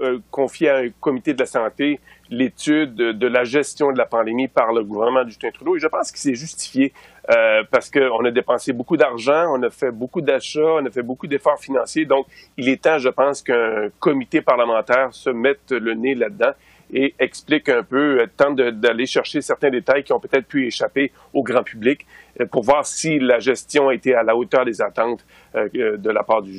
euh, 0.00 0.18
confier 0.30 0.68
à 0.70 0.76
un 0.78 0.88
comité 1.00 1.34
de 1.34 1.40
la 1.40 1.46
santé 1.46 2.00
l'étude 2.30 2.94
de, 2.94 3.26
la 3.26 3.44
gestion 3.44 3.92
de 3.92 3.98
la 3.98 4.06
pandémie 4.06 4.48
par 4.48 4.72
le 4.72 4.82
gouvernement 4.82 5.24
du 5.24 5.30
Justin 5.30 5.50
Trudeau. 5.50 5.76
Et 5.76 5.78
je 5.78 5.86
pense 5.86 6.10
que 6.10 6.18
c'est 6.18 6.34
justifié 6.34 6.92
euh, 7.30 7.62
parce 7.70 7.90
qu'on 7.90 8.24
a 8.24 8.30
dépensé 8.30 8.72
beaucoup 8.72 8.96
d'argent, 8.96 9.54
on 9.54 9.62
a 9.62 9.70
fait 9.70 9.90
beaucoup 9.90 10.20
d'achats, 10.20 10.60
on 10.60 10.86
a 10.86 10.90
fait 10.90 11.02
beaucoup 11.02 11.26
d'efforts 11.26 11.58
financiers. 11.58 12.06
Donc, 12.06 12.26
il 12.56 12.68
est 12.68 12.82
temps, 12.82 12.98
je 12.98 13.10
pense, 13.10 13.42
qu'un 13.42 13.88
comité 13.98 14.40
parlementaire 14.40 15.08
se 15.12 15.30
mette 15.30 15.70
le 15.70 15.94
nez 15.94 16.14
là-dedans 16.14 16.52
et 16.92 17.14
explique 17.18 17.68
un 17.68 17.82
peu, 17.82 18.20
euh, 18.20 18.26
tente 18.36 18.56
d'aller 18.56 19.06
chercher 19.06 19.40
certains 19.40 19.70
détails 19.70 20.02
qui 20.04 20.12
ont 20.12 20.20
peut-être 20.20 20.46
pu 20.46 20.66
échapper 20.66 21.12
au 21.34 21.42
grand 21.42 21.62
public 21.62 22.06
euh, 22.40 22.46
pour 22.50 22.62
voir 22.62 22.86
si 22.86 23.18
la 23.18 23.38
gestion 23.38 23.88
a 23.88 23.94
été 23.94 24.14
à 24.14 24.22
la 24.22 24.34
hauteur 24.34 24.64
des 24.64 24.80
attentes 24.80 25.24
euh, 25.54 25.96
de 25.96 26.10
la 26.10 26.22
part 26.22 26.42
du, 26.42 26.58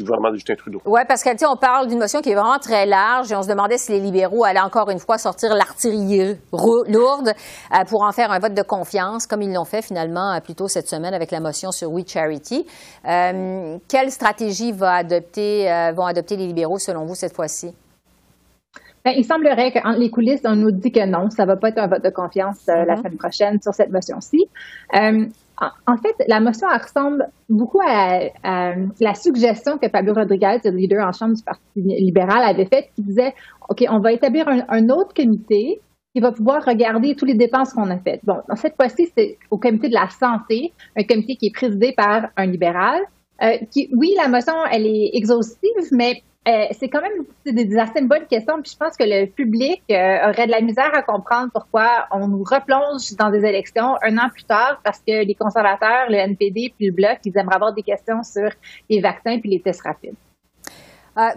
gouvernement 0.00 0.30
de 0.30 0.36
Justin 0.36 0.54
Trudeau. 0.54 0.80
Oui, 0.84 1.00
parce 1.08 1.24
qu'on 1.24 1.56
parle 1.56 1.88
d'une 1.88 1.98
motion 1.98 2.20
qui 2.20 2.30
est 2.30 2.34
vraiment 2.34 2.58
très 2.58 2.86
large 2.86 3.32
et 3.32 3.36
on 3.36 3.42
se 3.42 3.48
demandait 3.48 3.78
si 3.78 3.92
les 3.92 4.00
libéraux 4.00 4.44
allaient 4.44 4.60
encore 4.60 4.90
une 4.90 4.98
fois 4.98 5.18
sortir 5.18 5.54
l'artillerie 5.54 6.36
lourde 6.52 7.32
pour 7.88 8.02
en 8.02 8.12
faire 8.12 8.30
un 8.30 8.38
vote 8.38 8.54
de 8.54 8.62
confiance, 8.62 9.26
comme 9.26 9.42
ils 9.42 9.52
l'ont 9.52 9.64
fait 9.64 9.82
finalement 9.82 10.38
plus 10.40 10.54
tôt 10.54 10.68
cette 10.68 10.88
semaine 10.88 11.14
avec 11.14 11.30
la 11.30 11.40
motion 11.40 11.72
sur 11.72 11.90
We 11.90 12.04
Charity. 12.06 12.66
quelle 13.04 14.10
stratégie 14.10 14.72
vont 14.72 14.86
adopter 14.86 16.36
les 16.36 16.46
libéraux 16.46 16.78
selon 16.78 17.04
vous 17.04 17.14
cette 17.14 17.34
fois-ci? 17.34 17.74
Ben, 19.04 19.12
il 19.16 19.24
semblerait 19.24 19.72
qu'entre 19.72 19.98
les 19.98 20.10
coulisses, 20.10 20.42
on 20.44 20.56
nous 20.56 20.70
dit 20.70 20.90
que 20.90 21.06
non, 21.06 21.30
ça 21.30 21.44
ne 21.44 21.48
va 21.48 21.56
pas 21.56 21.68
être 21.68 21.78
un 21.78 21.86
vote 21.86 22.04
de 22.04 22.10
confiance 22.10 22.68
euh, 22.68 22.84
la 22.84 22.94
mm-hmm. 22.94 22.96
semaine 22.98 23.16
prochaine 23.16 23.62
sur 23.62 23.74
cette 23.74 23.90
motion-ci. 23.90 24.46
Euh, 24.94 25.26
en 25.86 25.96
fait, 25.96 26.14
la 26.28 26.40
motion 26.40 26.68
ressemble 26.68 27.26
beaucoup 27.48 27.80
à, 27.84 28.20
la 29.00 29.14
suggestion 29.14 29.78
que 29.78 29.88
Pablo 29.88 30.14
Rodriguez, 30.14 30.58
le 30.64 30.70
leader 30.70 31.06
en 31.06 31.12
chambre 31.12 31.34
du 31.34 31.42
Parti 31.42 31.62
libéral, 31.76 32.42
avait 32.44 32.66
faite, 32.66 32.90
qui 32.94 33.02
disait, 33.02 33.34
OK, 33.68 33.84
on 33.90 33.98
va 33.98 34.12
établir 34.12 34.46
un, 34.48 34.88
autre 34.90 35.14
comité 35.14 35.80
qui 36.14 36.20
va 36.20 36.32
pouvoir 36.32 36.64
regarder 36.64 37.14
toutes 37.16 37.28
les 37.28 37.36
dépenses 37.36 37.72
qu'on 37.72 37.90
a 37.90 37.98
faites. 37.98 38.20
Bon, 38.24 38.36
cette 38.54 38.76
fois-ci, 38.76 39.08
c'est 39.16 39.36
au 39.50 39.58
comité 39.58 39.88
de 39.88 39.94
la 39.94 40.08
santé, 40.08 40.72
un 40.96 41.02
comité 41.02 41.36
qui 41.36 41.46
est 41.46 41.54
présidé 41.54 41.92
par 41.96 42.28
un 42.36 42.46
libéral. 42.46 43.00
Euh, 43.42 43.56
oui, 43.96 44.14
la 44.16 44.28
motion, 44.28 44.54
elle 44.70 44.86
est 44.86 45.10
exhaustive, 45.14 45.70
mais 45.92 46.22
euh, 46.48 46.64
c'est 46.72 46.88
quand 46.88 47.02
même 47.02 47.24
des, 47.46 47.78
assez 47.78 48.02
bonnes 48.02 48.26
questions. 48.26 48.60
Puis 48.62 48.72
je 48.72 48.76
pense 48.76 48.96
que 48.96 49.04
le 49.04 49.26
public 49.26 49.82
euh, 49.90 50.30
aurait 50.30 50.46
de 50.46 50.50
la 50.50 50.60
misère 50.60 50.90
à 50.92 51.02
comprendre 51.02 51.50
pourquoi 51.52 52.06
on 52.10 52.26
nous 52.26 52.42
replonge 52.42 53.14
dans 53.18 53.30
des 53.30 53.46
élections 53.46 53.94
un 54.02 54.18
an 54.18 54.28
plus 54.32 54.44
tard 54.44 54.80
parce 54.82 54.98
que 54.98 55.24
les 55.24 55.34
conservateurs, 55.34 56.06
le 56.08 56.16
NPD 56.16 56.72
puis 56.76 56.86
le 56.86 56.92
Bloc, 56.92 57.18
ils 57.24 57.36
aimeraient 57.36 57.56
avoir 57.56 57.74
des 57.74 57.82
questions 57.82 58.22
sur 58.22 58.50
les 58.90 59.00
vaccins 59.00 59.38
puis 59.38 59.50
les 59.50 59.60
tests 59.60 59.82
rapides. 59.82 60.16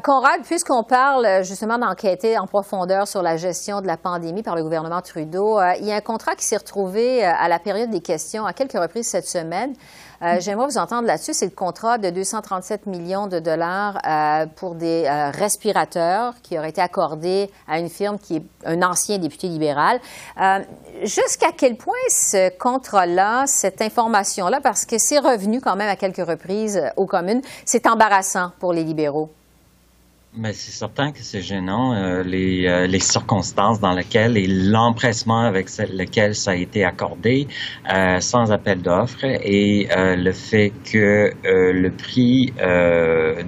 Conrad, 0.04 0.44
puisqu'on 0.44 0.84
parle 0.84 1.44
justement 1.44 1.80
d'enquêter 1.80 2.38
en 2.38 2.46
profondeur 2.46 3.08
sur 3.08 3.24
la 3.24 3.36
gestion 3.36 3.82
de 3.82 3.88
la 3.88 3.98
pandémie 3.98 4.44
par 4.44 4.56
le 4.56 4.62
gouvernement 4.62 5.02
Trudeau, 5.02 5.60
il 5.80 5.88
y 5.88 5.92
a 5.92 5.96
un 5.96 6.02
contrat 6.02 6.36
qui 6.36 6.46
s'est 6.46 6.58
retrouvé 6.58 7.24
à 7.24 7.48
la 7.48 7.58
période 7.58 7.90
des 7.90 8.02
questions 8.02 8.46
à 8.46 8.54
quelques 8.54 8.78
reprises 8.78 9.08
cette 9.08 9.26
semaine. 9.26 9.74
Euh, 10.22 10.38
j'aimerais 10.40 10.68
vous 10.68 10.78
entendre 10.78 11.08
là-dessus. 11.08 11.34
C'est 11.34 11.46
le 11.46 11.52
contrat 11.52 11.98
de 11.98 12.10
237 12.10 12.86
millions 12.86 13.28
de 13.28 13.40
dollars 13.40 14.00
euh, 14.06 14.46
pour 14.56 14.76
des 14.76 15.06
euh, 15.06 15.32
respirateurs 15.32 16.36
qui 16.44 16.58
aurait 16.58 16.70
été 16.70 16.82
accordé 16.82 17.50
à 17.68 17.80
une 17.80 17.90
firme 17.90 18.20
qui 18.20 18.38
est 18.38 18.44
un 18.66 18.82
ancien 18.84 19.18
député 19.18 19.48
libéral. 19.48 20.00
Jusqu'à 21.04 21.52
quel 21.56 21.78
point 21.78 21.94
ce 22.10 22.56
contrat-là, 22.58 23.46
cette 23.48 23.82
information-là, 23.82 24.60
parce 24.62 24.86
que 24.86 24.98
c'est 24.98 25.20
revenu 25.20 25.60
quand 25.60 25.76
même 25.76 25.90
à 25.90 25.96
quelques 25.96 26.26
reprises 26.26 26.82
aux 26.96 27.08
communes, 27.08 27.42
c'est 27.66 27.88
embarrassant 27.88 28.52
pour 28.60 28.74
les 28.74 28.84
libéraux? 28.84 29.30
Mais 30.34 30.54
c'est 30.54 30.72
certain 30.72 31.12
que 31.12 31.20
c'est 31.24 31.42
gênant, 31.42 31.94
euh, 31.94 32.24
les, 32.24 32.66
euh, 32.66 32.88
les, 32.88 33.02
circonstances 33.02 33.82
dans 33.82 33.92
lesquelles 33.92 34.38
et 34.38 34.48
l'empressement 34.48 35.42
avec 35.42 35.68
lequel 35.78 36.36
ça 36.36 36.52
a 36.52 36.56
été 36.56 36.86
accordé 36.86 37.50
euh, 37.94 38.22
sans 38.22 38.50
appel 38.50 38.82
d'offres 38.82 39.26
et 39.26 39.90
le 39.92 40.32
fait 40.32 40.72
que 40.90 41.34
le 41.44 41.90
prix 41.90 42.54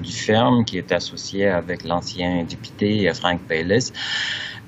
du 0.02 0.12
ferme 0.12 0.66
qui 0.66 0.78
est 0.78 0.92
associé 0.92 1.48
avec 1.48 1.86
l'ancien 1.86 2.44
député 2.44 3.10
Frank 3.13 3.40
Baylis 3.48 3.94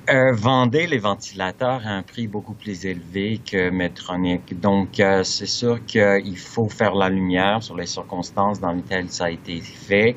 vendait 0.08 0.88
les 0.88 1.00
ventilateurs 1.00 1.82
à 1.86 1.90
un 1.90 2.04
prix 2.04 2.28
beaucoup 2.28 2.54
plus 2.54 2.86
élevé 2.86 3.42
que 3.46 3.70
Medtronic. 3.70 4.58
Donc, 4.62 5.02
c'est 5.24 5.48
sûr 5.48 5.84
qu'il 5.86 6.38
faut 6.38 6.70
faire 6.70 6.96
la 6.96 7.10
lumière 7.10 7.62
sur 7.62 7.76
les 7.76 7.88
circonstances 7.88 8.62
dans 8.62 8.72
lesquelles 8.72 9.10
ça 9.10 9.26
a 9.26 9.30
été 9.32 9.60
fait. 9.60 10.16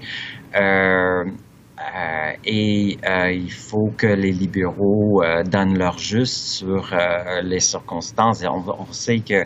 Euh, 0.54 1.24
euh, 1.78 2.32
et 2.44 2.98
euh, 3.06 3.30
il 3.30 3.52
faut 3.52 3.92
que 3.96 4.06
les 4.06 4.32
libéraux 4.32 5.22
euh, 5.22 5.44
donnent 5.44 5.78
leur 5.78 5.98
juste 5.98 6.58
sur 6.58 6.94
les 7.42 7.60
circonstances. 7.60 8.42
on, 8.44 8.64
on 8.68 8.92
sait 8.92 9.20
que 9.20 9.44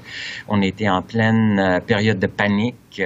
on 0.49 0.63
était 0.63 0.89
en 0.89 1.03
pleine 1.03 1.81
période 1.87 2.19
de 2.19 2.27
panique. 2.27 3.03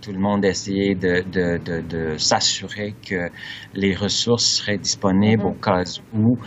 tout 0.00 0.12
le 0.12 0.18
monde 0.18 0.44
essayait 0.44 0.94
de, 0.94 1.22
de, 1.30 1.58
de, 1.58 1.80
de 1.80 2.16
s'assurer 2.18 2.94
que 3.08 3.28
les 3.74 3.94
ressources 3.94 4.46
seraient 4.46 4.78
disponibles 4.78 5.44
mm-hmm. 5.44 5.46
au 5.46 5.52
cas 5.52 5.82
où. 6.14 6.38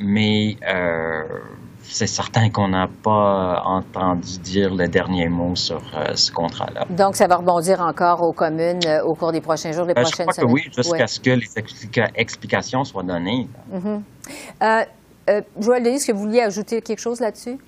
mais 0.00 0.56
c'est 1.88 2.06
certain 2.06 2.50
qu'on 2.50 2.68
n'a 2.68 2.88
pas 3.02 3.62
entendu 3.64 4.38
dire 4.38 4.74
le 4.74 4.88
dernier 4.88 5.28
mot 5.28 5.54
sur 5.54 5.82
euh, 5.94 6.14
ce 6.14 6.30
contrat-là. 6.32 6.86
Donc, 6.90 7.16
ça 7.16 7.26
va 7.26 7.36
rebondir 7.36 7.80
encore 7.80 8.22
aux 8.22 8.32
communes 8.32 8.80
euh, 8.86 9.02
au 9.02 9.14
cours 9.14 9.32
des 9.32 9.40
prochains 9.40 9.72
jours, 9.72 9.86
des 9.86 9.94
ben, 9.94 10.02
prochaines 10.02 10.26
je 10.28 10.32
crois 10.32 10.48
Que 10.48 10.52
oui, 10.52 10.62
jusqu'à 10.74 11.06
ce 11.06 11.20
que 11.20 11.30
les 11.30 11.48
explications 12.14 12.84
soient 12.84 13.02
données. 13.02 13.48
Mm-hmm. 13.72 14.86
Euh, 15.28 15.40
Joël 15.58 15.82
Denis, 15.82 15.96
est-ce 15.96 16.06
que 16.06 16.12
vous 16.12 16.20
vouliez 16.20 16.40
ajouter 16.40 16.80
quelque 16.82 17.00
chose 17.00 17.20
là-dessus? 17.20 17.58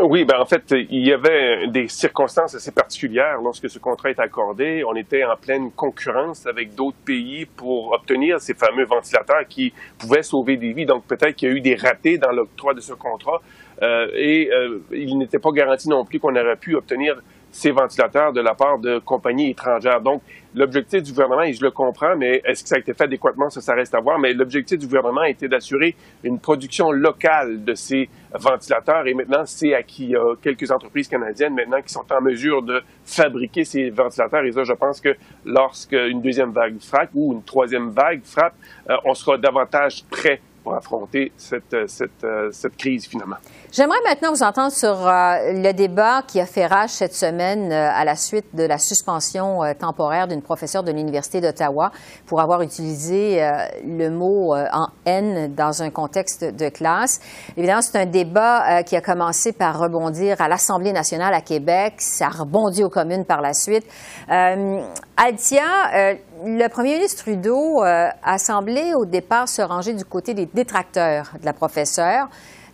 Oui, 0.00 0.24
ben 0.24 0.40
en 0.40 0.44
fait, 0.44 0.74
il 0.90 1.06
y 1.06 1.12
avait 1.12 1.68
des 1.68 1.86
circonstances 1.86 2.56
assez 2.56 2.72
particulières 2.72 3.40
lorsque 3.40 3.70
ce 3.70 3.78
contrat 3.78 4.10
est 4.10 4.18
accordé. 4.18 4.82
On 4.84 4.96
était 4.96 5.22
en 5.22 5.36
pleine 5.36 5.70
concurrence 5.70 6.44
avec 6.44 6.74
d'autres 6.74 6.96
pays 7.04 7.46
pour 7.46 7.92
obtenir 7.92 8.40
ces 8.40 8.54
fameux 8.54 8.84
ventilateurs 8.84 9.46
qui 9.48 9.72
pouvaient 9.96 10.24
sauver 10.24 10.56
des 10.56 10.72
vies. 10.72 10.86
Donc 10.86 11.04
peut-être 11.06 11.36
qu'il 11.36 11.48
y 11.48 11.52
a 11.52 11.54
eu 11.54 11.60
des 11.60 11.76
ratés 11.76 12.18
dans 12.18 12.32
l'octroi 12.32 12.74
de 12.74 12.80
ce 12.80 12.94
contrat 12.94 13.40
euh, 13.82 14.08
et 14.14 14.50
euh, 14.52 14.80
il 14.90 15.18
n'était 15.18 15.38
pas 15.38 15.52
garanti 15.52 15.88
non 15.88 16.04
plus 16.04 16.18
qu'on 16.18 16.34
aurait 16.34 16.56
pu 16.56 16.74
obtenir 16.74 17.22
ces 17.56 17.70
ventilateurs 17.70 18.34
de 18.34 18.42
la 18.42 18.54
part 18.54 18.78
de 18.78 18.98
compagnies 18.98 19.48
étrangères. 19.50 20.02
Donc, 20.02 20.20
l'objectif 20.54 21.02
du 21.02 21.12
gouvernement, 21.12 21.42
et 21.42 21.54
je 21.54 21.62
le 21.62 21.70
comprends, 21.70 22.14
mais 22.14 22.42
est-ce 22.44 22.62
que 22.62 22.68
ça 22.68 22.76
a 22.76 22.78
été 22.78 22.92
fait 22.92 23.04
adéquatement, 23.04 23.48
ça, 23.48 23.62
ça 23.62 23.72
reste 23.74 23.94
à 23.94 24.00
voir, 24.00 24.18
mais 24.18 24.34
l'objectif 24.34 24.78
du 24.78 24.86
gouvernement 24.86 25.24
était 25.24 25.48
d'assurer 25.48 25.96
une 26.22 26.38
production 26.38 26.92
locale 26.92 27.64
de 27.64 27.74
ces 27.74 28.10
ventilateurs, 28.34 29.06
et 29.06 29.14
maintenant, 29.14 29.46
c'est 29.46 29.72
à 29.72 29.82
qui? 29.82 30.04
Il 30.04 30.10
y 30.10 30.16
a 30.16 30.34
quelques 30.42 30.70
entreprises 30.70 31.08
canadiennes 31.08 31.54
maintenant 31.54 31.80
qui 31.80 31.92
sont 31.92 32.04
en 32.12 32.20
mesure 32.20 32.62
de 32.62 32.82
fabriquer 33.06 33.64
ces 33.64 33.88
ventilateurs, 33.88 34.44
et 34.44 34.52
ça, 34.52 34.62
je 34.62 34.74
pense 34.74 35.00
que 35.00 35.16
lorsqu'une 35.46 36.20
deuxième 36.20 36.50
vague 36.50 36.78
frappe 36.78 37.10
ou 37.14 37.32
une 37.32 37.42
troisième 37.42 37.88
vague 37.88 38.20
frappe, 38.22 38.54
euh, 38.90 38.96
on 39.06 39.14
sera 39.14 39.38
davantage 39.38 40.04
prêt 40.10 40.42
pour 40.66 40.74
affronter 40.74 41.30
cette, 41.36 41.72
euh, 41.74 41.86
euh, 42.24 42.48
cette 42.50 42.76
crise 42.76 43.06
finalement. 43.06 43.36
J'aimerais 43.70 44.00
maintenant 44.04 44.32
vous 44.32 44.42
entendre 44.42 44.72
sur 44.72 45.06
euh, 45.06 45.52
le 45.52 45.70
débat 45.70 46.22
qui 46.26 46.40
a 46.40 46.46
fait 46.46 46.66
rage 46.66 46.90
cette 46.90 47.14
semaine 47.14 47.70
à 47.70 48.04
la 48.04 48.16
suite 48.16 48.46
de 48.52 48.64
la 48.64 48.78
suspension 48.78 49.60
temporaire 49.78 50.26
d'une 50.26 50.42
professeure 50.42 50.82
de 50.82 50.90
l'Université 50.90 51.40
d'Ottawa 51.40 51.92
pour 52.26 52.40
avoir 52.40 52.62
utilisé 52.62 53.40
le 53.84 54.08
mot 54.08 54.54
en 54.54 54.88
haine 55.04 55.54
dans 55.54 55.82
un 55.82 55.90
contexte 55.90 56.44
de 56.44 56.68
classe. 56.68 57.20
Évidemment, 57.56 57.82
c'est 57.82 57.98
un 57.98 58.06
débat 58.06 58.82
qui 58.82 58.96
a 58.96 59.00
commencé 59.00 59.52
par 59.52 59.78
rebondir 59.78 60.40
à 60.40 60.48
l'Assemblée 60.48 60.92
nationale 60.92 61.34
à 61.34 61.42
Québec. 61.42 61.94
Ça 61.98 62.26
a 62.26 62.30
rebondi 62.30 62.82
aux 62.82 62.88
communes 62.88 63.24
par 63.24 63.40
la 63.40 63.52
suite. 63.52 63.86
Altia, 64.28 66.16
le 66.44 66.68
premier 66.68 66.94
ministre 66.94 67.22
Trudeau 67.22 67.82
a 67.82 68.38
semblé 68.38 68.92
au 68.94 69.04
départ 69.06 69.48
se 69.48 69.62
ranger 69.62 69.94
du 69.94 70.04
côté 70.04 70.34
des 70.34 70.46
détracteur 70.46 71.32
de 71.40 71.44
la 71.44 71.52
professeure. 71.52 72.28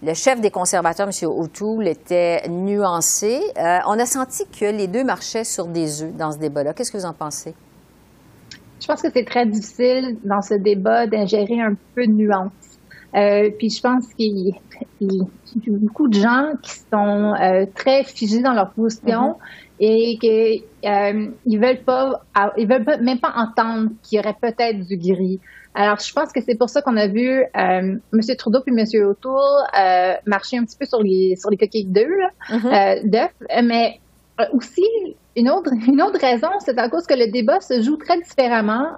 Le 0.05 0.15
chef 0.15 0.41
des 0.41 0.51
conservateurs, 0.51 1.07
M. 1.07 1.29
O'Toole, 1.31 1.87
était 1.87 2.43
nuancé. 2.49 3.41
Euh, 3.57 3.79
on 3.87 3.97
a 4.01 4.05
senti 4.05 4.45
que 4.47 4.65
les 4.65 4.89
deux 4.89 5.05
marchaient 5.05 5.45
sur 5.45 5.69
des 5.69 6.03
œufs 6.03 6.13
dans 6.13 6.33
ce 6.33 6.39
débat-là. 6.39 6.73
Qu'est-ce 6.73 6.91
que 6.91 6.97
vous 6.97 7.07
en 7.07 7.13
pensez? 7.13 7.55
Je 8.81 8.87
pense 8.89 9.01
que 9.01 9.09
c'est 9.15 9.25
très 9.25 9.47
difficile 9.47 10.19
dans 10.25 10.43
ce 10.43 10.55
débat 10.55 11.07
d'ingérer 11.07 11.61
un 11.61 11.75
peu 11.95 12.05
de 12.05 12.13
nuance. 12.13 12.51
Euh, 13.15 13.51
puis 13.57 13.71
je 13.71 13.81
pense 13.81 14.13
qu'il 14.15 14.57
y 15.01 15.21
a 15.21 15.79
beaucoup 15.79 16.09
de 16.09 16.15
gens 16.15 16.51
qui 16.61 16.73
sont 16.93 17.35
euh, 17.41 17.67
très 17.73 18.03
figés 18.03 18.43
dans 18.43 18.55
leur 18.55 18.73
position 18.73 19.37
mm-hmm. 19.37 19.62
Et 19.81 20.19
qu'ils 20.19 20.63
euh, 20.85 21.59
veulent 21.59 21.85
pas, 21.85 22.23
ils 22.57 22.69
veulent 22.69 22.85
même 23.01 23.19
pas 23.19 23.33
entendre 23.37 23.91
qu'il 24.03 24.17
y 24.17 24.21
aurait 24.21 24.37
peut-être 24.41 24.87
du 24.87 24.97
gris. 24.97 25.41
Alors, 25.75 25.99
je 25.99 26.13
pense 26.13 26.33
que 26.33 26.41
c'est 26.43 26.57
pour 26.57 26.69
ça 26.69 26.83
qu'on 26.83 26.97
a 26.97 27.07
vu 27.07 27.43
euh, 27.43 27.47
M. 27.57 28.21
Trudeau 28.37 28.61
puis 28.61 28.75
M. 28.77 28.87
O'Toole 29.07 29.41
euh, 29.79 30.15
marcher 30.27 30.59
un 30.59 30.65
petit 30.65 30.77
peu 30.79 30.85
sur 30.85 31.03
les 31.03 31.35
sur 31.37 31.51
les 31.51 31.57
coquilles 31.57 31.87
d'œufs, 31.87 32.09
mm-hmm. 32.51 33.05
euh, 33.07 33.63
mais 33.65 34.01
aussi 34.53 34.85
une 35.35 35.49
autre 35.49 35.71
une 35.89 36.03
autre 36.03 36.21
raison, 36.21 36.49
c'est 36.61 36.79
à 36.79 36.89
cause 36.89 37.07
que 37.07 37.15
le 37.15 37.31
débat 37.31 37.61
se 37.61 37.81
joue 37.81 37.97
très 37.97 38.21
différemment 38.21 38.97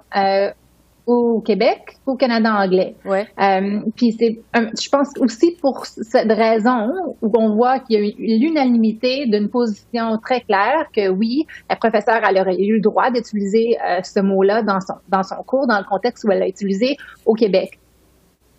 au 1.07 1.41
Québec 1.41 1.97
qu'au 2.05 2.15
Canada 2.15 2.53
anglais. 2.53 2.95
Ouais. 3.05 3.27
Euh, 3.39 3.81
puis 3.95 4.11
c'est, 4.11 4.39
je 4.55 4.89
pense 4.89 5.09
aussi 5.19 5.55
pour 5.61 5.85
cette 5.85 6.31
raison 6.31 6.89
où 7.21 7.31
on 7.37 7.55
voit 7.55 7.79
qu'il 7.79 7.99
y 7.99 8.03
a 8.03 8.07
eu 8.07 8.39
l'unanimité 8.39 9.25
d'une 9.27 9.49
position 9.49 10.17
très 10.23 10.41
claire 10.41 10.87
que 10.95 11.09
oui, 11.09 11.45
la 11.69 11.75
professeure 11.75 12.21
elle 12.27 12.39
aurait 12.39 12.57
eu 12.57 12.75
le 12.75 12.81
droit 12.81 13.11
d'utiliser 13.11 13.77
euh, 13.87 14.01
ce 14.03 14.19
mot-là 14.19 14.63
dans 14.63 14.79
son 14.79 14.95
dans 15.09 15.23
son 15.23 15.43
cours 15.45 15.67
dans 15.67 15.77
le 15.77 15.85
contexte 15.85 16.25
où 16.25 16.31
elle 16.31 16.39
l'a 16.39 16.47
utilisé 16.47 16.97
au 17.25 17.33
Québec. 17.33 17.79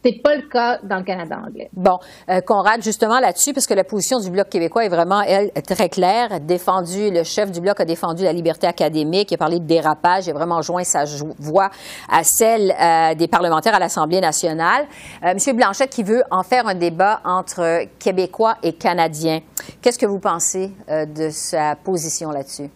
C'est 0.06 0.22
pas 0.22 0.36
le 0.36 0.42
cas 0.42 0.78
dans 0.84 0.98
le 0.98 1.02
Canada 1.02 1.36
anglais. 1.44 1.68
Bon, 1.72 1.98
euh, 2.28 2.40
Conrad, 2.40 2.80
justement 2.80 3.18
là-dessus, 3.18 3.52
parce 3.52 3.66
que 3.66 3.74
la 3.74 3.82
position 3.82 4.20
du 4.20 4.30
Bloc 4.30 4.48
québécois 4.48 4.84
est 4.84 4.88
vraiment, 4.88 5.20
elle, 5.20 5.50
très 5.68 5.88
claire. 5.88 6.38
Défendu, 6.40 7.10
le 7.10 7.24
chef 7.24 7.50
du 7.50 7.60
Bloc 7.60 7.80
a 7.80 7.84
défendu 7.84 8.22
la 8.22 8.32
liberté 8.32 8.68
académique, 8.68 9.32
il 9.32 9.34
a 9.34 9.38
parlé 9.38 9.58
de 9.58 9.64
dérapage, 9.64 10.28
il 10.28 10.30
a 10.30 10.34
vraiment 10.34 10.62
joint 10.62 10.84
sa 10.84 11.02
voix 11.40 11.70
à 12.08 12.22
celle 12.22 12.72
euh, 12.80 13.16
des 13.16 13.26
parlementaires 13.26 13.74
à 13.74 13.80
l'Assemblée 13.80 14.20
nationale. 14.20 14.86
Euh, 15.24 15.34
Monsieur 15.34 15.54
Blanchette 15.54 15.90
qui 15.90 16.04
veut 16.04 16.22
en 16.30 16.44
faire 16.44 16.68
un 16.68 16.76
débat 16.76 17.20
entre 17.24 17.86
Québécois 17.98 18.58
et 18.62 18.74
Canadiens. 18.74 19.40
Qu'est-ce 19.82 19.98
que 19.98 20.06
vous 20.06 20.20
pensez 20.20 20.70
euh, 20.88 21.04
de 21.04 21.30
sa 21.30 21.74
position 21.74 22.30
là-dessus? 22.30 22.70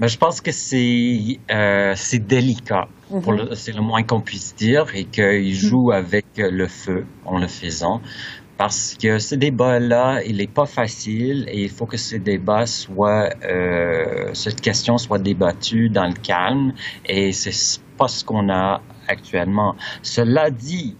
Mais 0.00 0.08
je 0.08 0.18
pense 0.18 0.40
que 0.40 0.50
c'est 0.50 1.38
euh, 1.50 1.92
c'est 1.94 2.26
délicat, 2.26 2.88
mm-hmm. 3.12 3.54
c'est 3.54 3.72
le 3.72 3.82
moins 3.82 4.02
qu'on 4.02 4.20
puisse 4.20 4.54
dire, 4.56 4.86
et 4.94 5.04
qu'il 5.04 5.54
joue 5.54 5.92
avec 5.92 6.26
le 6.36 6.66
feu 6.66 7.04
en 7.26 7.38
le 7.38 7.46
faisant. 7.46 8.00
Parce 8.56 8.94
que 9.00 9.18
ce 9.18 9.34
débat-là, 9.34 10.22
il 10.26 10.36
n'est 10.36 10.46
pas 10.46 10.66
facile 10.66 11.46
et 11.48 11.62
il 11.62 11.70
faut 11.70 11.86
que 11.86 11.96
ce 11.96 12.16
débat 12.16 12.66
soit, 12.66 13.30
euh, 13.44 14.28
cette 14.34 14.60
question 14.60 14.98
soit 14.98 15.18
débattue 15.18 15.88
dans 15.88 16.06
le 16.06 16.12
calme 16.12 16.74
et 17.06 17.32
c'est 17.32 17.80
pas 17.96 18.08
ce 18.08 18.22
qu'on 18.22 18.50
a 18.50 18.82
actuellement. 19.08 19.76
Cela 20.02 20.50
dit, 20.50 20.98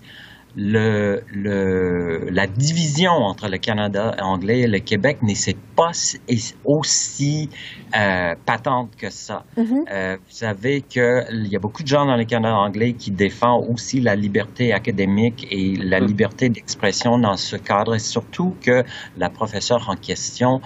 le, 0.57 1.23
le, 1.33 2.31
la 2.31 2.47
division 2.47 3.13
entre 3.13 3.49
le 3.49 3.59
Canada 3.59 4.17
anglais 4.21 4.61
et 4.61 4.67
le 4.67 4.79
Québec 4.79 5.19
n'est 5.23 5.35
pas 5.81 5.93
aussi 6.65 7.49
euh, 7.97 8.35
patente 8.45 8.91
que 8.99 9.09
ça. 9.09 9.45
Mm-hmm. 9.57 9.85
euh, 9.91 10.17
vous 10.17 10.35
savez 10.35 10.83
qu'il 10.83 11.49
y 11.51 11.57
a 11.57 11.59
beaucoup 11.59 11.83
de 11.83 11.89
gens 11.89 12.05
dans 12.05 12.17
le 12.17 12.25
Canada 12.25 12.55
anglais 12.55 12.93
qui 12.93 13.11
défendent 13.11 13.65
aussi 13.71 13.99
la 14.03 14.15
liberté 14.15 14.75
académique 14.75 15.47
et 15.51 15.77
la 15.77 16.01
mm. 16.01 16.07
liberté 16.07 16.49
d'expression 16.51 17.19
dans 17.19 17.39
ce 17.39 17.57
cadre, 17.57 17.95
et 17.95 17.99
surtout 17.99 18.55
que 18.61 18.85
la 19.17 19.31
professeure 19.31 19.89
en 19.89 19.97
question 19.97 20.61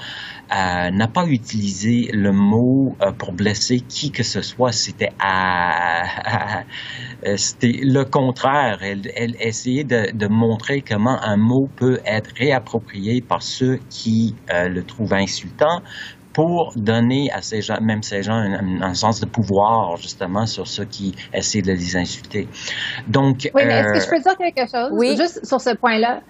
euh, 0.53 0.91
n'a 0.91 1.09
pas 1.09 1.27
utilisé 1.27 2.11
le 2.13 2.33
mot 2.33 2.97
euh, 3.01 3.13
pour 3.13 3.33
blesser 3.33 3.81
qui 3.81 4.11
que 4.11 4.25
ce 4.25 4.43
soit. 4.43 4.73
C'était 4.73 5.11
c'était 7.37 7.81
le 7.83 8.05
contraire. 8.05 8.79
Elle, 8.83 9.11
elle 9.17 9.37
essayait 9.41 9.85
de, 9.85 10.11
de, 10.13 10.27
montrer 10.27 10.83
comment 10.83 11.19
un 11.23 11.37
mot 11.37 11.69
peut 11.77 12.01
être 12.05 12.31
réapproprié 12.37 13.21
par 13.21 13.43
ceux 13.43 13.79
qui 13.89 14.35
euh, 14.51 14.69
le 14.69 14.83
trouvent 14.83 15.04
insultant 15.13 15.81
pour 16.33 16.73
donner 16.77 17.31
à 17.33 17.43
ces 17.43 17.63
gens, 17.63 17.81
même 17.81 18.03
ces 18.03 18.23
gens, 18.23 18.35
un, 18.35 18.83
un, 18.83 18.95
sens 18.95 19.21
de 19.21 19.27
pouvoir, 19.27 19.97
justement, 19.97 20.47
sur 20.47 20.67
ceux 20.67 20.85
qui 20.85 21.15
essaient 21.33 21.63
de 21.63 21.71
les 21.71 21.97
insulter. 21.97 22.49
Donc, 23.07 23.49
oui, 23.55 23.63
mais 23.67 23.81
est-ce 23.81 24.09
que 24.09 24.17
je 24.17 24.23
peux 24.23 24.23
dire 24.23 24.37
quelque 24.37 24.69
chose? 24.69 24.91
Oui. 24.93 25.17
Juste 25.17 25.47
sur 25.47 25.61
ce 25.61 25.75
point-là 25.77 26.21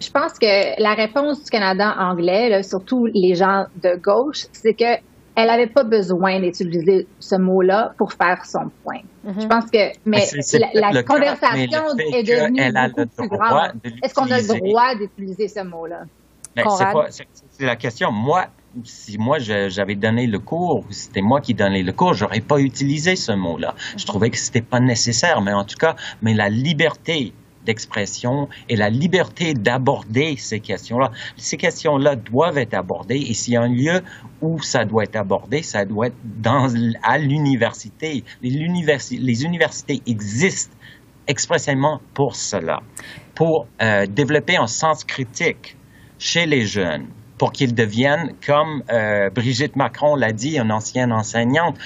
je 0.00 0.10
pense 0.10 0.38
que 0.38 0.80
la 0.80 0.94
réponse 0.94 1.44
du 1.44 1.50
Canada 1.50 1.94
anglais, 1.98 2.48
là, 2.48 2.62
surtout 2.62 3.06
les 3.06 3.34
gens 3.34 3.64
de 3.82 3.96
gauche, 4.00 4.46
c'est 4.52 4.74
que 4.74 5.00
elle 5.38 5.48
n'avait 5.48 5.66
pas 5.66 5.84
besoin 5.84 6.40
d'utiliser 6.40 7.06
ce 7.20 7.36
mot-là 7.36 7.92
pour 7.98 8.12
faire 8.12 8.42
son 8.46 8.70
point. 8.82 9.02
Mm 9.22 9.30
-hmm. 9.30 9.42
Je 9.42 9.46
pense 9.46 9.70
que, 9.70 9.84
mais, 10.06 10.24
mais 10.32 10.80
la, 10.80 10.92
la 10.92 11.02
conversation 11.02 11.82
est 12.14 12.22
devenue 12.22 12.72
beaucoup 12.88 13.10
plus 13.16 13.28
grande. 13.28 13.72
Est-ce 14.02 14.14
qu'on 14.14 14.30
a 14.30 14.38
le 14.38 14.58
droit 14.58 14.94
d'utiliser 14.98 15.48
ce 15.48 15.62
mot-là? 15.62 16.04
C'est 17.50 17.66
la 17.66 17.76
question. 17.76 18.10
Moi, 18.10 18.46
si 18.84 19.18
moi 19.18 19.38
j'avais 19.38 19.94
donné 19.94 20.26
le 20.26 20.38
cours, 20.38 20.84
c'était 20.90 21.22
moi 21.22 21.40
qui 21.40 21.54
donnais 21.54 21.82
le 21.82 21.92
cours, 21.92 22.14
j'aurais 22.14 22.40
pas 22.40 22.58
utilisé 22.58 23.16
ce 23.16 23.32
mot-là. 23.32 23.74
Je 23.96 24.02
mhm. 24.02 24.06
trouvais 24.06 24.30
que 24.30 24.38
c'était 24.38 24.62
pas 24.62 24.80
nécessaire, 24.80 25.40
mais 25.40 25.52
en 25.52 25.64
tout 25.64 25.76
cas, 25.76 25.96
mais 26.22 26.34
la 26.34 26.48
liberté 26.48 27.32
d'expression 27.64 28.48
et 28.68 28.76
la 28.76 28.88
liberté 28.88 29.52
d'aborder 29.52 30.36
ces 30.36 30.60
questions-là. 30.60 31.10
Ces 31.36 31.56
questions-là 31.56 32.14
doivent 32.14 32.58
être 32.58 32.74
abordées 32.74 33.18
et 33.18 33.34
s'il 33.34 33.54
y 33.54 33.56
a 33.56 33.62
un 33.62 33.68
lieu 33.68 34.02
où 34.40 34.62
ça 34.62 34.84
doit 34.84 35.02
être 35.02 35.16
abordé, 35.16 35.62
ça 35.62 35.84
doit 35.84 36.06
être 36.06 36.16
dans, 36.24 36.68
à 37.02 37.18
l'université. 37.18 38.22
Les, 38.40 38.50
les 38.50 39.44
universités 39.44 40.00
existent 40.06 40.76
expressément 41.26 42.00
pour 42.14 42.36
cela, 42.36 42.80
pour 43.34 43.66
euh, 43.82 44.06
développer 44.06 44.56
un 44.56 44.68
sens 44.68 45.02
critique 45.04 45.75
chez 46.18 46.46
les 46.46 46.66
jeunes, 46.66 47.06
pour 47.38 47.52
qu'ils 47.52 47.74
deviennent, 47.74 48.34
comme 48.44 48.82
euh, 48.90 49.30
Brigitte 49.30 49.76
Macron 49.76 50.16
l'a 50.16 50.32
dit, 50.32 50.58
une 50.58 50.72
ancienne 50.72 51.12
enseignante, 51.12 51.76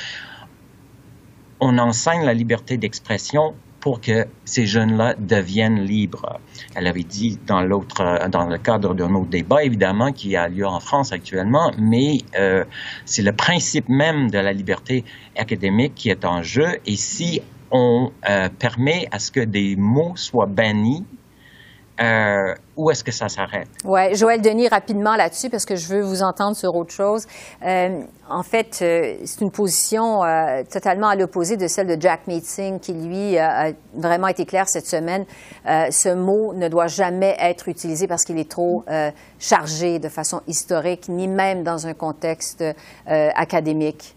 on 1.60 1.78
enseigne 1.78 2.24
la 2.24 2.34
liberté 2.34 2.76
d'expression 2.76 3.54
pour 3.80 4.00
que 4.00 4.26
ces 4.44 4.66
jeunes-là 4.66 5.14
deviennent 5.18 5.80
libres. 5.80 6.38
Elle 6.74 6.86
avait 6.86 7.02
dit 7.02 7.38
dans 7.46 7.62
dans 7.62 8.46
le 8.46 8.58
cadre 8.58 8.94
d'un 8.94 9.14
autre 9.14 9.30
débat, 9.30 9.64
évidemment, 9.64 10.12
qui 10.12 10.36
a 10.36 10.48
lieu 10.48 10.66
en 10.66 10.80
France 10.80 11.12
actuellement, 11.12 11.72
mais 11.78 12.18
euh, 12.38 12.64
c'est 13.06 13.22
le 13.22 13.32
principe 13.32 13.88
même 13.88 14.30
de 14.30 14.38
la 14.38 14.52
liberté 14.52 15.04
académique 15.36 15.94
qui 15.94 16.10
est 16.10 16.24
en 16.24 16.42
jeu. 16.42 16.78
Et 16.86 16.96
si 16.96 17.40
on 17.70 18.12
euh, 18.28 18.48
permet 18.58 19.08
à 19.12 19.18
ce 19.18 19.30
que 19.30 19.40
des 19.40 19.76
mots 19.76 20.12
soient 20.16 20.46
bannis, 20.46 21.04
euh, 22.00 22.54
où 22.76 22.90
est-ce 22.90 23.04
que 23.04 23.12
ça 23.12 23.28
s'arrête? 23.28 23.68
Oui, 23.84 24.14
Joël 24.14 24.40
Denis, 24.40 24.68
rapidement 24.68 25.16
là-dessus, 25.16 25.50
parce 25.50 25.66
que 25.66 25.76
je 25.76 25.86
veux 25.88 26.00
vous 26.00 26.22
entendre 26.22 26.56
sur 26.56 26.74
autre 26.74 26.92
chose. 26.92 27.26
Euh, 27.62 28.00
en 28.28 28.42
fait, 28.42 28.78
euh, 28.80 29.16
c'est 29.24 29.42
une 29.42 29.50
position 29.50 30.20
totalement 30.70 31.08
à 31.08 31.16
l'opposé 31.16 31.56
de 31.56 31.66
celle 31.66 31.86
de 31.86 32.00
Jack 32.00 32.26
Meeting, 32.26 32.80
qui, 32.80 32.94
lui, 32.94 33.38
a 33.38 33.72
vraiment 33.94 34.28
été 34.28 34.46
clair 34.46 34.68
cette 34.68 34.86
semaine. 34.86 35.24
Ce 35.66 36.14
mot 36.14 36.54
ne 36.54 36.68
doit 36.68 36.86
jamais 36.86 37.36
être 37.38 37.68
utilisé 37.68 38.06
parce 38.06 38.24
qu'il 38.24 38.38
est 38.38 38.50
trop 38.50 38.84
chargé 39.38 39.98
de 39.98 40.08
façon 40.08 40.40
historique, 40.46 41.08
ni 41.08 41.28
même 41.28 41.64
dans 41.64 41.86
un 41.86 41.94
contexte 41.94 42.64
académique. 43.06 44.16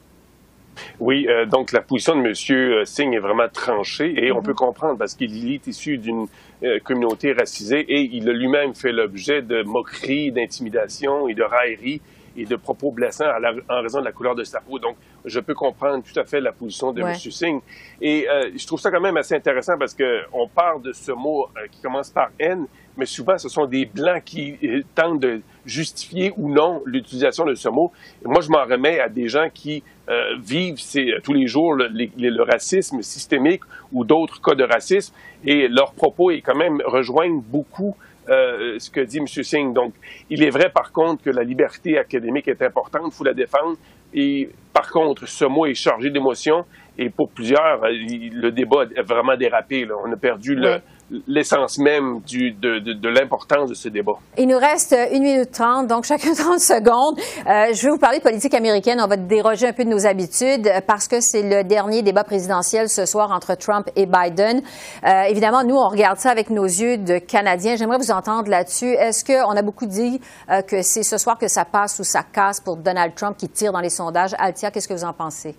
Oui, 1.00 1.28
euh, 1.30 1.46
donc 1.46 1.72
la 1.72 1.82
position 1.82 2.16
de 2.16 2.28
M. 2.28 2.86
Singh 2.86 3.14
est 3.14 3.20
vraiment 3.20 3.48
tranchée 3.52 4.14
et 4.18 4.32
on 4.32 4.38
mhm. 4.38 4.44
peut 4.44 4.54
comprendre 4.54 4.98
parce 4.98 5.16
qu'il 5.16 5.52
est 5.52 5.68
issu 5.68 5.98
d'une 5.98 6.28
euh, 6.64 6.80
communauté 6.80 7.34
racisée 7.34 7.82
et 7.82 8.02
il 8.02 8.30
a 8.30 8.34
lui-même 8.34 8.74
fait 8.74 8.92
l'objet 8.92 9.42
de 9.42 9.64
moqueries, 9.64 10.32
d'intimidation 10.32 11.28
et 11.28 11.34
de 11.34 11.44
railleries 11.44 12.02
et 12.36 12.46
de 12.46 12.56
propos 12.56 12.92
blessants 12.92 13.26
en 13.70 13.82
raison 13.82 14.00
de 14.00 14.06
la 14.06 14.12
couleur 14.12 14.36
de 14.36 14.44
sa 14.44 14.60
peau. 14.60 14.80
Donc, 14.80 14.96
je 15.26 15.40
peux 15.40 15.54
comprendre 15.54 16.04
tout 16.04 16.20
à 16.20 16.24
fait 16.24 16.42
la 16.42 16.52
position 16.52 16.92
de 16.92 17.02
ouais. 17.02 17.12
M. 17.12 17.32
Singh. 17.32 17.62
Et 18.02 18.28
euh, 18.30 18.52
je 18.56 18.66
trouve 18.68 18.80
ça 18.80 18.92
quand 18.92 19.02
même 19.02 19.18
assez 19.18 19.36
intéressant 19.36 19.74
parce 19.78 19.96
qu'on 19.96 20.48
parle 20.48 20.82
de 20.82 20.92
ce 20.92 21.12
mot 21.12 21.48
euh, 21.58 21.68
qui 21.72 21.82
commence 21.82 22.10
par 22.10 22.30
N, 22.40 22.66
mais 22.98 23.06
souvent 23.06 23.38
ce 23.38 23.50
sont 23.50 23.66
des 23.66 23.86
Blancs 23.86 24.24
qui 24.26 24.58
euh, 24.64 24.82
tentent 24.96 25.20
de 25.20 25.42
justifier 25.66 26.34
ou 26.38 26.52
non 26.54 26.82
l'utilisation 26.86 27.46
de 27.46 27.54
ce 27.56 27.70
mot. 27.70 27.92
Et 28.24 28.28
moi, 28.28 28.42
je 28.42 28.50
m'en 28.50 28.64
remets 28.64 29.00
à 29.00 29.10
des 29.10 29.28
gens 29.28 29.48
qui 29.54 29.84
euh, 30.10 30.36
vivent 30.38 30.80
tous 31.24 31.34
les 31.34 31.48
jours 31.48 31.74
le, 31.74 31.88
le, 31.88 32.30
le 32.30 32.44
racisme 32.44 33.02
systémique 33.02 33.62
ou 33.94 34.04
d'autres 34.04 34.42
cas 34.42 34.56
de 34.56 34.64
racisme 34.66 35.14
et 35.46 35.68
leurs 35.70 35.94
propos 35.94 36.32
et 36.32 36.42
quand 36.42 36.56
même 36.56 36.82
rejoignent 36.86 37.42
beaucoup 37.42 37.96
euh, 38.30 38.78
ce 38.80 38.90
que 38.90 39.02
dit 39.02 39.18
M. 39.18 39.28
Singh. 39.28 39.74
Donc, 39.74 39.94
il 40.30 40.44
est 40.44 40.50
vrai, 40.50 40.70
par 40.74 40.92
contre, 40.92 41.24
que 41.24 41.30
la 41.30 41.44
liberté 41.44 41.98
académique 41.98 42.48
est 42.48 42.62
importante, 42.62 43.04
il 43.08 43.16
faut 43.16 43.24
la 43.24 43.34
défendre. 43.34 43.78
Et 44.14 44.50
par 44.74 44.90
contre, 44.92 45.28
ce 45.28 45.46
mot 45.46 45.66
est 45.66 45.74
chargé 45.74 46.10
d'émotions. 46.10 46.64
Et 46.98 47.10
pour 47.10 47.32
plusieurs, 47.32 47.84
euh, 47.84 47.90
le 47.90 48.52
débat 48.52 48.86
a 48.96 49.02
vraiment 49.02 49.36
dérapé. 49.36 49.86
Là. 49.86 49.96
On 50.06 50.12
a 50.12 50.18
perdu 50.18 50.56
le, 50.56 50.80
l'essence 51.28 51.78
même 51.78 52.22
de, 52.22 52.80
de 52.80 53.10
l'importance 53.10 53.70
de 53.70 53.74
ce 53.74 53.90
débat. 53.90 54.14
Il 54.38 54.48
nous 54.48 54.58
reste 54.58 54.96
une 55.12 55.24
minute 55.24 55.52
trente, 55.52 55.88
donc 55.88 56.06
chacun 56.06 56.34
30 56.36 56.60
secondes. 56.60 57.20
Euh, 57.48 57.74
je 57.74 57.84
vais 57.84 57.92
vous 57.92 57.98
parler 57.98 58.18
de 58.20 58.24
politique 58.24 58.54
américaine. 58.54 59.00
On 59.02 59.08
va 59.08 59.18
déroger 59.18 59.68
un 59.68 59.74
peu 59.74 59.84
de 59.84 59.90
nos 59.90 60.06
habitudes 60.06 60.70
parce 60.88 61.08
que 61.08 61.20
c'est 61.22 61.44
le 61.44 61.64
dernier 61.64 62.02
débat 62.02 62.24
présidentiel 62.24 62.90
ce 62.90 63.06
soir 63.06 63.32
entre 63.32 63.56
Trump 63.56 63.88
et 63.96 64.06
Biden. 64.06 64.62
Euh, 65.06 65.24
évidemment, 65.24 65.64
nous, 65.64 65.76
on 65.76 65.88
regarde 65.90 66.18
ça 66.18 66.32
avec 66.32 66.50
nos 66.50 66.66
yeux 66.66 66.98
de 66.98 67.18
Canadiens. 67.18 67.76
J'aimerais 67.76 67.98
vous 67.98 68.12
entendre 68.12 68.50
là-dessus. 68.50 68.94
Est-ce 68.94 69.24
qu'on 69.24 69.56
a 69.56 69.62
beaucoup 69.62 69.86
dit 69.86 70.20
euh, 70.50 70.62
que 70.62 70.82
c'est 70.82 71.04
ce 71.04 71.18
soir 71.18 71.38
que 71.38 71.48
ça 71.48 71.66
passe 71.66 72.00
ou 72.00 72.04
ça 72.04 72.24
casse 72.24 72.60
pour 72.60 72.78
Donald 72.78 73.14
Trump 73.16 73.38
qui 73.38 73.50
tire 73.50 73.72
dans 73.72 73.82
les 73.82 73.90
sondages? 73.90 74.36
Altia, 74.38 74.72
qu'est-ce 74.72 74.88
que 74.88 74.94
vous 74.94 75.06
en 75.06 75.14
pensez? 75.14 75.56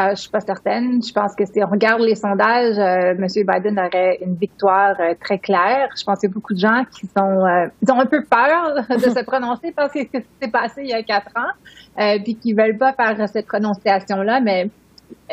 Euh, 0.00 0.10
je 0.10 0.22
suis 0.22 0.30
pas 0.30 0.40
certaine. 0.40 1.02
Je 1.02 1.12
pense 1.12 1.34
que 1.34 1.44
si 1.44 1.62
on 1.62 1.68
regarde 1.68 2.00
les 2.00 2.14
sondages, 2.14 2.78
euh, 2.78 3.14
M. 3.18 3.26
Biden 3.26 3.78
aurait 3.78 4.18
une 4.24 4.34
victoire 4.34 4.94
euh, 5.00 5.14
très 5.20 5.38
claire. 5.38 5.88
Je 5.98 6.04
pense 6.04 6.20
qu'il 6.20 6.28
y 6.28 6.32
a 6.32 6.34
beaucoup 6.34 6.54
de 6.54 6.58
gens 6.58 6.84
qui 6.90 7.06
sont, 7.06 7.44
euh, 7.44 7.66
ils 7.82 7.92
ont 7.92 8.00
un 8.00 8.06
peu 8.06 8.24
peur 8.24 8.84
de 8.88 8.98
se 8.98 9.24
prononcer 9.26 9.72
parce 9.74 9.92
que 9.92 10.00
ce 10.00 10.18
qui 10.18 10.24
s'est 10.40 10.50
passé 10.50 10.82
il 10.82 10.90
y 10.90 10.94
a 10.94 11.02
quatre 11.02 11.32
ans, 11.36 12.18
puis 12.24 12.36
qui 12.36 12.52
veulent 12.52 12.78
pas 12.78 12.92
faire 12.92 13.28
cette 13.28 13.46
prononciation-là. 13.46 14.40
Mais 14.40 14.70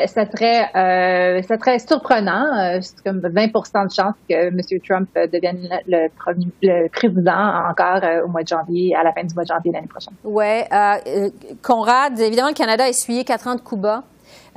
ça 0.06 0.24
serait, 0.30 0.68
euh, 0.76 1.42
ça 1.42 1.58
serait 1.58 1.78
surprenant. 1.78 2.44
Euh, 2.56 2.78
c'est 2.80 3.02
comme 3.02 3.20
20 3.20 3.46
de 3.46 3.92
chance 3.92 4.14
que 4.28 4.34
M. 4.34 4.60
Trump 4.86 5.08
devienne 5.14 5.68
le, 5.86 6.08
premier, 6.08 6.46
le 6.62 6.88
président 6.88 7.68
encore 7.68 8.02
euh, 8.02 8.24
au 8.24 8.28
mois 8.28 8.42
de 8.42 8.48
janvier, 8.48 8.94
à 8.94 9.02
la 9.02 9.12
fin 9.12 9.24
du 9.24 9.34
mois 9.34 9.44
de 9.44 9.48
janvier 9.48 9.72
l'année 9.72 9.88
prochaine. 9.88 10.14
Oui. 10.24 10.62
Euh, 10.72 11.30
Conrad, 11.62 12.18
évidemment, 12.18 12.48
le 12.48 12.54
Canada 12.54 12.84
a 12.84 12.88
essuyé 12.88 13.24
quatre 13.24 13.46
ans 13.48 13.56
de 13.56 13.60
Cuba. 13.60 14.04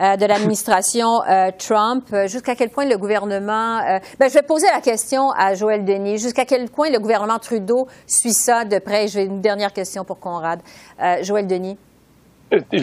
De 0.02 0.26
l'administration 0.26 1.22
Trump. 1.60 2.04
Jusqu'à 2.26 2.56
quel 2.56 2.70
point 2.70 2.86
le 2.86 2.98
gouvernement... 2.98 3.80
Ben, 4.20 4.30
je 4.30 4.34
vais 4.34 4.42
poser 4.42 4.68
la 4.74 4.82
question 4.82 5.30
à 5.32 5.54
Joël 5.54 5.86
Denis. 5.86 6.18
Jusqu'à 6.18 6.46
quel 6.46 6.70
point 6.70 6.90
le 6.90 7.00
gouvernement 7.00 7.38
Trudeau 7.38 7.88
suit 8.08 8.34
ça 8.34 8.66
de 8.66 8.80
près? 8.80 9.08
J'ai 9.08 9.24
une 9.24 9.42
dernière 9.42 9.74
question 9.74 10.04
pour 10.04 10.20
Conrad. 10.20 10.60
Joël 11.22 11.46
Denis. 11.48 11.78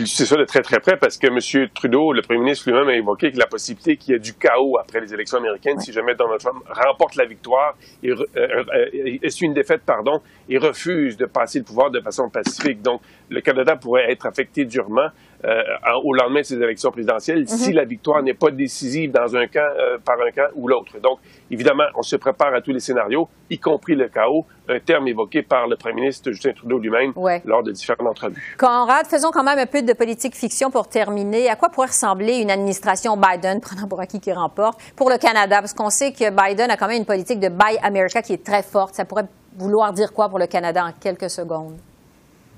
C'est 0.07 0.25
ça 0.25 0.37
de 0.37 0.45
très 0.45 0.63
très 0.63 0.81
près 0.81 0.97
parce 0.97 1.19
que 1.19 1.27
M. 1.27 1.69
Trudeau, 1.75 2.15
le 2.15 2.23
premier 2.23 2.41
ministre 2.41 2.71
lui-même, 2.71 2.89
a 2.89 2.95
évoqué 2.95 3.31
que 3.31 3.39
la 3.39 3.47
possibilité 3.47 3.99
qu'il 3.99 4.15
y 4.15 4.17
ait 4.17 4.19
du 4.19 4.33
chaos 4.33 4.79
après 4.79 4.99
les 4.99 5.13
élections 5.13 5.37
américaines 5.37 5.79
si 5.79 5.93
jamais 5.93 6.15
Donald 6.15 6.41
Trump 6.41 6.65
remporte 6.71 7.17
la 7.17 7.27
victoire 7.27 7.75
et 8.03 8.09
euh, 8.09 8.17
euh, 8.39 9.19
essuie 9.23 9.45
une 9.45 9.53
défaite, 9.53 9.83
pardon, 9.85 10.21
et 10.49 10.57
refuse 10.57 11.19
de 11.19 11.27
passer 11.27 11.59
le 11.59 11.67
pouvoir 11.67 11.91
de 11.91 12.01
façon 12.01 12.31
pacifique. 12.31 12.81
Donc, 12.81 13.03
le 13.29 13.43
Canada 13.43 13.77
pourrait 13.77 14.11
être 14.11 14.25
affecté 14.25 14.65
durement 14.65 15.09
euh, 15.45 15.63
au 16.03 16.15
lendemain 16.15 16.41
de 16.41 16.45
ces 16.45 16.57
élections 16.57 16.91
présidentielles 16.91 17.49
si 17.49 17.71
mhm. 17.71 17.77
la 17.77 17.85
victoire 17.85 18.23
n'est 18.25 18.35
pas 18.35 18.51
décisive 18.51 19.13
dans 19.13 19.37
un 19.37 19.47
camp, 19.47 19.61
euh, 19.79 19.99
par 20.05 20.17
un 20.17 20.33
camp 20.33 20.51
ou 20.57 20.67
l'autre. 20.67 20.99
Donc, 21.01 21.19
évidemment, 21.49 21.85
on 21.97 22.03
se 22.03 22.17
prépare 22.17 22.53
à 22.55 22.61
tous 22.61 22.73
les 22.73 22.81
scénarios, 22.81 23.29
y 23.49 23.59
compris 23.59 23.95
le 23.95 24.09
chaos, 24.09 24.47
un 24.69 24.81
terme 24.81 25.07
évoqué 25.07 25.43
par 25.43 25.69
le 25.69 25.77
premier 25.77 26.03
ministre 26.03 26.33
Justin 26.33 26.53
Trudeau 26.53 26.79
lui-même 26.79 27.13
lors 27.45 27.63
de 27.63 27.71
différentes 27.71 28.09
entrevues. 28.09 28.57
Conrad, 28.59 29.07
faisons 29.07 29.31
quand 29.31 29.45
même 29.45 29.59
un 29.59 29.67
peu 29.67 29.83
de 29.83 29.93
politique 29.93 30.35
fiction 30.35 30.71
pour 30.71 30.89
terminer. 30.89 31.49
À 31.49 31.55
quoi 31.55 31.69
pourrait 31.69 31.87
ressembler 31.87 32.39
une 32.39 32.51
administration 32.51 33.17
Biden, 33.17 33.61
prenant 33.61 33.87
pour 33.87 34.01
acquis 34.01 34.21
qui 34.21 34.33
remporte, 34.33 34.81
pour 34.97 35.09
le 35.09 35.19
Canada? 35.19 35.61
Parce 35.61 35.73
qu'on 35.73 35.91
sait 35.91 36.11
que 36.11 36.31
Biden 36.31 36.71
a 36.71 36.77
quand 36.77 36.89
même 36.89 36.99
une 36.99 37.07
politique 37.07 37.39
de 37.39 37.49
Buy 37.49 37.79
America 37.83 38.23
qui 38.23 38.33
est 38.33 38.45
très 38.45 38.65
forte. 38.65 38.95
Ça 38.95 39.05
pourrait 39.05 39.27
vouloir 39.57 39.93
dire 39.93 40.13
quoi 40.13 40.29
pour 40.29 40.39
le 40.39 40.47
Canada 40.47 40.85
en 40.85 40.93
quelques 40.93 41.31
secondes? 41.31 41.77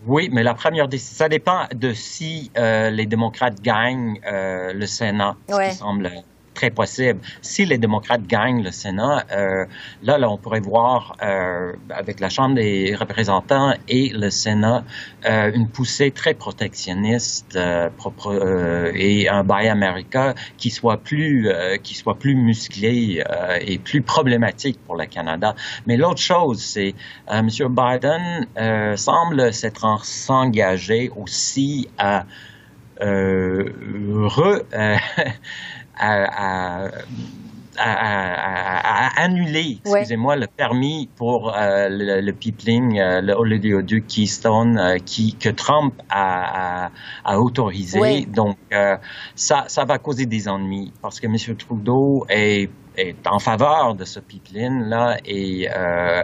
Oui, 0.07 0.29
mais 0.33 0.43
la 0.43 0.55
première 0.55 0.89
décision, 0.89 1.17
ça 1.17 1.29
dépend 1.29 1.67
de 1.75 1.93
si 1.93 2.51
euh, 2.57 2.91
les 2.91 3.07
démocrates 3.07 3.61
gagnent 3.61 4.21
euh, 4.27 4.73
le 4.73 4.87
Sénat, 4.87 5.37
ce 5.49 5.71
qui 5.71 5.77
semble 5.77 6.11
très 6.61 6.71
possible. 6.71 7.21
Si 7.41 7.65
les 7.65 7.79
démocrates 7.79 8.27
gagnent 8.27 8.63
le 8.63 8.71
Sénat, 8.71 9.25
euh, 9.33 9.65
là, 10.03 10.19
on 10.31 10.37
pourrait 10.37 10.61
voir 10.61 11.17
euh, 11.23 11.73
avec 11.89 12.21
la 12.21 12.29
Chambre 12.29 12.57
des 12.57 12.95
représentants 12.95 13.73
et 13.89 14.11
le 14.11 14.29
Sénat 14.29 14.85
euh, 15.25 15.51
une 15.55 15.69
poussée 15.69 16.11
très 16.11 16.35
protectionniste 16.35 17.57
euh, 17.57 18.93
et 18.95 19.31
un 19.31 19.43
Buy 19.43 19.69
America 19.69 20.35
qui 20.59 20.71
soit 20.71 20.99
plus 20.99 21.49
qui 21.83 21.95
soit 21.95 22.19
plus 22.19 22.35
musclé 22.35 23.23
et 23.61 23.79
plus 23.79 24.03
problématique 24.03 24.79
pour 24.87 24.97
le 24.97 25.07
Canada. 25.07 25.55
Mais 25.87 25.97
l'autre 25.97 26.21
chose, 26.21 26.61
c'est 26.61 26.95
M. 27.29 27.49
Biden 27.81 28.47
semble 28.97 29.53
s'être 29.53 29.87
s'engager 30.05 31.11
aussi 31.17 31.89
à 31.97 32.27
re 33.01 34.63
à, 36.01 36.91
annuler, 39.17 39.79
excusez-moi, 39.85 40.37
le 40.37 40.47
permis 40.47 41.09
pour 41.17 41.55
euh, 41.55 41.89
le, 41.91 42.33
pipeline, 42.33 42.99
euh, 42.99 43.21
le 43.21 43.33
oléoduc 43.35 44.07
Keystone 44.07 44.79
euh, 44.79 44.99
qui, 44.99 45.35
que 45.35 45.49
Trump 45.49 45.95
a, 46.11 46.91
autorisé. 47.37 48.27
Donc, 48.27 48.57
ça, 49.35 49.65
ça 49.69 49.85
va 49.85 49.99
causer 49.99 50.27
des 50.27 50.49
ennuis 50.49 50.93
parce 51.01 51.21
que 51.21 51.27
M. 51.27 51.37
Trudeau 51.57 52.27
est 52.29 52.71
est 53.09 53.27
en 53.27 53.39
faveur 53.39 53.95
de 53.95 54.05
ce 54.05 54.21
pipeline-là. 54.21 55.19
Et 55.25 55.69
euh, 55.75 56.23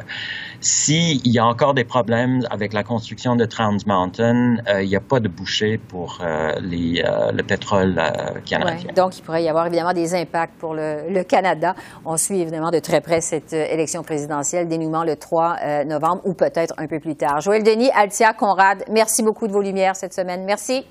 s'il 0.61 1.27
y 1.27 1.39
a 1.39 1.47
encore 1.47 1.75
des 1.75 1.85
problèmes 1.85 2.41
avec 2.51 2.73
la 2.73 2.83
construction 2.83 3.37
de 3.37 3.45
Trans 3.45 3.77
Mountain, 3.87 4.57
euh, 4.69 4.83
il 4.83 4.89
n'y 4.89 4.97
a 4.97 5.01
pas 5.01 5.21
de 5.21 5.29
boucher 5.29 5.79
pour 5.79 6.19
euh, 6.21 6.53
les, 6.61 7.03
euh, 7.05 7.33
le 7.33 7.43
pétrole 7.43 8.01
canadien. 8.45 8.93
donc, 8.95 9.19
il 9.19 9.23
pourrait 9.23 9.45
y 9.45 9.49
avoir 9.49 9.67
évidemment 9.67 9.93
des 9.93 10.15
impacts 10.15 10.55
pour 10.59 10.75
le, 10.75 11.11
le, 11.11 11.25
Canada. 11.25 11.75
On 12.05 12.17
suit 12.17 12.41
évidemment 12.41 12.71
de 12.71 12.79
très 12.79 13.01
près 13.01 13.21
cette 13.21 13.53
élection 13.53 14.03
présidentielle, 14.03 14.69
dénouement 14.69 15.05
le 15.05 15.17
3 15.17 15.85
novembre 15.85 16.23
ou 16.25 16.35
peut-être 16.35 16.75
un 16.79 16.87
peu 16.87 17.01
plus 17.01 17.17
tard. 17.17 17.41
Joël 17.41 17.63
Denis, 17.63 17.91
Altia, 17.95 18.33
Conrad, 18.33 18.85
merci 18.91 19.23
beaucoup 19.23 19.47
de 19.47 19.53
vos 19.53 19.63
lumières 19.63 19.97
cette 19.97 20.15
semaine. 20.15 20.45
Merci. 20.45 20.87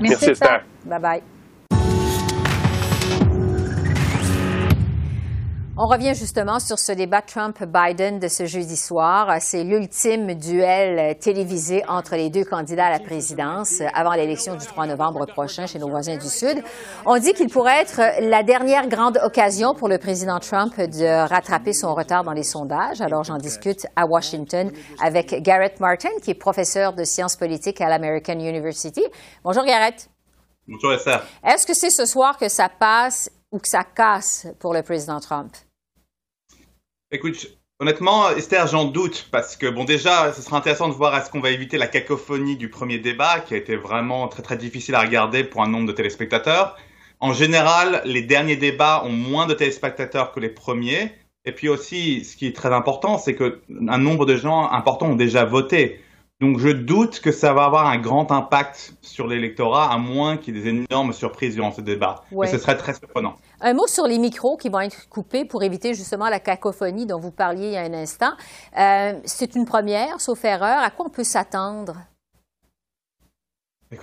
Merci, 0.00 0.26
merci 0.26 0.42
Bye-bye. 0.86 1.33
On 5.76 5.86
revient 5.86 6.14
justement 6.14 6.60
sur 6.60 6.78
ce 6.78 6.92
débat 6.92 7.20
Trump-Biden 7.20 8.20
de 8.20 8.28
ce 8.28 8.46
jeudi 8.46 8.76
soir. 8.76 9.38
C'est 9.40 9.64
l'ultime 9.64 10.34
duel 10.34 11.18
télévisé 11.18 11.82
entre 11.88 12.14
les 12.14 12.30
deux 12.30 12.44
candidats 12.44 12.86
à 12.86 12.90
la 12.92 13.00
présidence 13.00 13.82
avant 13.92 14.12
l'élection 14.12 14.54
du 14.54 14.64
3 14.64 14.86
novembre 14.86 15.26
prochain 15.26 15.66
chez 15.66 15.80
nos 15.80 15.88
voisins 15.88 16.16
du 16.16 16.28
Sud. 16.28 16.62
On 17.04 17.18
dit 17.18 17.32
qu'il 17.32 17.48
pourrait 17.48 17.80
être 17.80 18.00
la 18.20 18.44
dernière 18.44 18.86
grande 18.86 19.18
occasion 19.24 19.74
pour 19.74 19.88
le 19.88 19.98
président 19.98 20.38
Trump 20.38 20.76
de 20.78 21.28
rattraper 21.28 21.72
son 21.72 21.92
retard 21.92 22.22
dans 22.22 22.34
les 22.34 22.44
sondages. 22.44 23.00
Alors 23.00 23.24
j'en 23.24 23.38
discute 23.38 23.84
à 23.96 24.06
Washington 24.06 24.70
avec 25.02 25.42
Garrett 25.42 25.80
Martin, 25.80 26.10
qui 26.22 26.30
est 26.30 26.38
professeur 26.38 26.92
de 26.92 27.02
sciences 27.02 27.34
politiques 27.34 27.80
à 27.80 27.88
l'American 27.88 28.38
University. 28.38 29.02
Bonjour 29.42 29.64
Garrett. 29.64 30.08
Bonjour 30.68 30.92
Esther. 30.92 31.26
Est-ce 31.44 31.66
que 31.66 31.74
c'est 31.74 31.90
ce 31.90 32.06
soir 32.06 32.38
que 32.38 32.48
ça 32.48 32.68
passe 32.68 33.28
ou 33.50 33.58
que 33.58 33.68
ça 33.68 33.82
casse 33.82 34.46
pour 34.60 34.72
le 34.72 34.82
président 34.82 35.18
Trump? 35.18 35.52
Écoute, 37.14 37.46
honnêtement, 37.78 38.28
Esther, 38.30 38.66
j'en 38.66 38.86
doute 38.86 39.28
parce 39.30 39.56
que, 39.56 39.68
bon, 39.68 39.84
déjà, 39.84 40.32
ce 40.32 40.42
sera 40.42 40.56
intéressant 40.56 40.88
de 40.88 40.94
voir 40.94 41.16
est-ce 41.16 41.30
qu'on 41.30 41.38
va 41.38 41.50
éviter 41.50 41.78
la 41.78 41.86
cacophonie 41.86 42.56
du 42.56 42.68
premier 42.68 42.98
débat 42.98 43.38
qui 43.38 43.54
a 43.54 43.56
été 43.56 43.76
vraiment 43.76 44.26
très 44.26 44.42
très 44.42 44.56
difficile 44.56 44.96
à 44.96 45.00
regarder 45.00 45.44
pour 45.44 45.62
un 45.62 45.68
nombre 45.68 45.86
de 45.86 45.92
téléspectateurs. 45.92 46.76
En 47.20 47.32
général, 47.32 48.02
les 48.04 48.22
derniers 48.22 48.56
débats 48.56 49.04
ont 49.04 49.12
moins 49.12 49.46
de 49.46 49.54
téléspectateurs 49.54 50.32
que 50.32 50.40
les 50.40 50.48
premiers. 50.48 51.12
Et 51.44 51.52
puis 51.52 51.68
aussi, 51.68 52.24
ce 52.24 52.36
qui 52.36 52.48
est 52.48 52.56
très 52.56 52.72
important, 52.72 53.16
c'est 53.16 53.36
que 53.36 53.60
un 53.86 53.98
nombre 53.98 54.26
de 54.26 54.34
gens 54.34 54.68
importants 54.72 55.10
ont 55.10 55.14
déjà 55.14 55.44
voté. 55.44 56.00
Donc 56.40 56.58
je 56.58 56.68
doute 56.68 57.20
que 57.20 57.30
ça 57.30 57.52
va 57.52 57.64
avoir 57.64 57.86
un 57.86 57.98
grand 57.98 58.32
impact 58.32 58.96
sur 59.02 59.28
l'électorat, 59.28 59.92
à 59.92 59.98
moins 59.98 60.36
qu'il 60.36 60.56
y 60.56 60.58
ait 60.58 60.62
des 60.62 60.84
énormes 60.90 61.12
surprises 61.12 61.54
durant 61.54 61.70
ce 61.70 61.80
débat. 61.80 62.24
Et 62.42 62.48
ce 62.48 62.58
serait 62.58 62.76
très 62.76 62.92
surprenant. 62.92 63.36
Un 63.66 63.72
mot 63.72 63.86
sur 63.86 64.06
les 64.06 64.18
micros 64.18 64.58
qui 64.58 64.68
vont 64.68 64.80
être 64.80 65.08
coupés 65.08 65.46
pour 65.46 65.62
éviter 65.62 65.94
justement 65.94 66.28
la 66.28 66.38
cacophonie 66.38 67.06
dont 67.06 67.18
vous 67.18 67.30
parliez 67.30 67.68
il 67.68 67.72
y 67.72 67.76
a 67.78 67.80
un 67.80 67.94
instant. 67.94 68.32
Euh, 68.78 69.18
c'est 69.24 69.54
une 69.54 69.64
première, 69.64 70.20
sauf 70.20 70.44
erreur. 70.44 70.80
À 70.80 70.90
quoi 70.90 71.06
on 71.06 71.08
peut 71.08 71.24
s'attendre? 71.24 71.96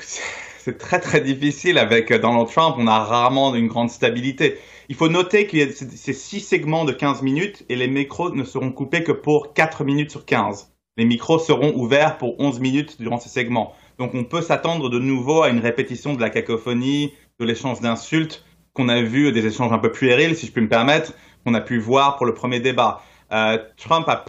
C'est 0.63 0.80
très 0.80 1.00
très 1.00 1.21
difficile 1.21 1.78
avec 1.78 2.12
Donald 2.12 2.47
Trump. 2.47 2.76
On 2.80 2.88
a 2.88 3.04
rarement 3.04 3.54
une 3.54 3.67
grande 3.67 3.91
stabilité. 3.91 4.58
Il 4.89 4.95
faut 4.95 5.10
noter 5.10 5.45
qu'il 5.45 5.60
y 5.60 5.62
a 5.63 5.71
ces 5.71 6.13
six 6.13 6.39
segments 6.39 6.86
de 6.86 6.91
15 6.91 7.21
minutes 7.21 7.63
et 7.69 7.76
les 7.76 7.88
micros 7.88 8.32
ne 8.32 8.43
seront 8.43 8.71
coupés 8.71 9.04
que 9.04 9.12
pour 9.12 9.54
4 9.54 9.84
minutes 9.84 10.10
sur 10.10 10.26
15 10.26 10.71
les 10.97 11.06
micros 11.06 11.39
seront 11.39 11.74
ouverts 11.76 12.17
pour 12.17 12.39
11 12.39 12.60
minutes 12.60 13.02
durant 13.02 13.19
ce 13.19 13.30
segment. 13.30 13.74
Donc 13.97 14.13
on 14.13 14.24
peut 14.24 14.41
s'attendre 14.41 14.89
de 14.89 15.00
nouveau 15.00 15.41
à 15.41 15.50
une 15.50 15.60
répétition 15.60 16.13
de 16.13 16.21
la 16.21 16.30
cacophonie, 16.30 17.13
de 17.39 17.45
l'échange 17.45 17.80
d'insultes 17.80 18.43
qu'on 18.73 18.89
a 18.89 19.01
vu, 19.01 19.31
des 19.31 19.45
échanges 19.45 19.71
un 19.71 19.79
peu 19.79 19.91
puérils, 19.91 20.36
si 20.36 20.47
je 20.47 20.51
puis 20.51 20.62
me 20.62 20.69
permettre, 20.69 21.13
qu'on 21.43 21.53
a 21.53 21.62
pu 21.62 21.79
voir 21.79 22.17
pour 22.17 22.25
le 22.25 22.34
premier 22.34 22.60
débat. 22.60 23.01
Euh, 23.31 23.57
Trump 23.77 24.07
a 24.10 24.25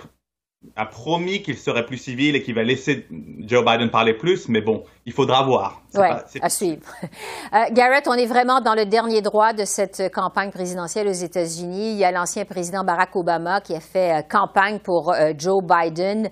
a 0.77 0.87
promis 0.87 1.43
qu'il 1.43 1.59
serait 1.59 1.85
plus 1.85 1.99
civil 1.99 2.35
et 2.35 2.43
qu'il 2.43 2.55
va 2.55 2.63
laisser 2.63 3.07
Joe 3.41 3.65
Biden 3.65 3.91
parler 3.91 4.15
plus, 4.15 4.49
mais 4.49 4.61
bon, 4.61 4.85
il 5.05 5.13
faudra 5.13 5.43
voir. 5.43 5.83
Oui, 5.95 6.07
à 6.41 6.49
suivre. 6.49 6.83
Euh, 7.55 7.65
Garrett, 7.73 8.09
on 8.09 8.15
est 8.15 8.25
vraiment 8.25 8.63
dans 8.63 8.75
le 8.75 8.87
dernier 8.87 9.21
droit 9.21 9.53
de 9.53 9.67
cette 9.67 10.11
campagne 10.11 10.51
présidentielle 10.51 11.07
aux 11.07 11.13
États-Unis. 11.13 11.93
Il 11.93 11.99
y 11.99 12.05
a 12.05 12.11
l'ancien 12.11 12.47
président 12.47 12.83
Barack 12.83 13.15
Obama 13.15 13.61
qui 13.61 13.75
a 13.75 13.81
fait 13.81 14.21
euh, 14.21 14.23
campagne 14.23 14.79
pour 14.79 15.13
euh, 15.13 15.33
Joe 15.37 15.63
Biden 15.63 16.31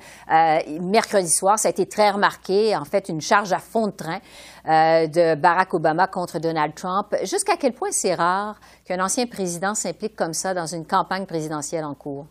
mercredi 0.80 1.28
soir. 1.28 1.58
Ça 1.58 1.68
a 1.68 1.70
été 1.72 1.84
très 1.84 2.10
remarqué, 2.10 2.74
en 2.74 2.86
fait, 2.86 3.10
une 3.10 3.20
charge 3.20 3.52
à 3.52 3.58
fond 3.58 3.88
de 3.88 3.92
train 3.92 4.20
de 4.64 5.34
Barack 5.34 5.74
Obama 5.74 6.06
contre 6.06 6.38
Donald 6.38 6.74
Trump. 6.74 7.14
Jusqu'à 7.24 7.56
quel 7.58 7.74
point 7.74 7.90
c'est 7.90 8.14
rare 8.14 8.58
qu'un 8.86 9.04
ancien 9.04 9.26
président 9.26 9.74
s'implique 9.74 10.16
comme 10.16 10.32
ça 10.32 10.54
dans 10.54 10.66
une 10.66 10.86
campagne 10.86 11.26
présidentielle 11.26 11.84
en 11.84 11.94
cours? 11.94 12.26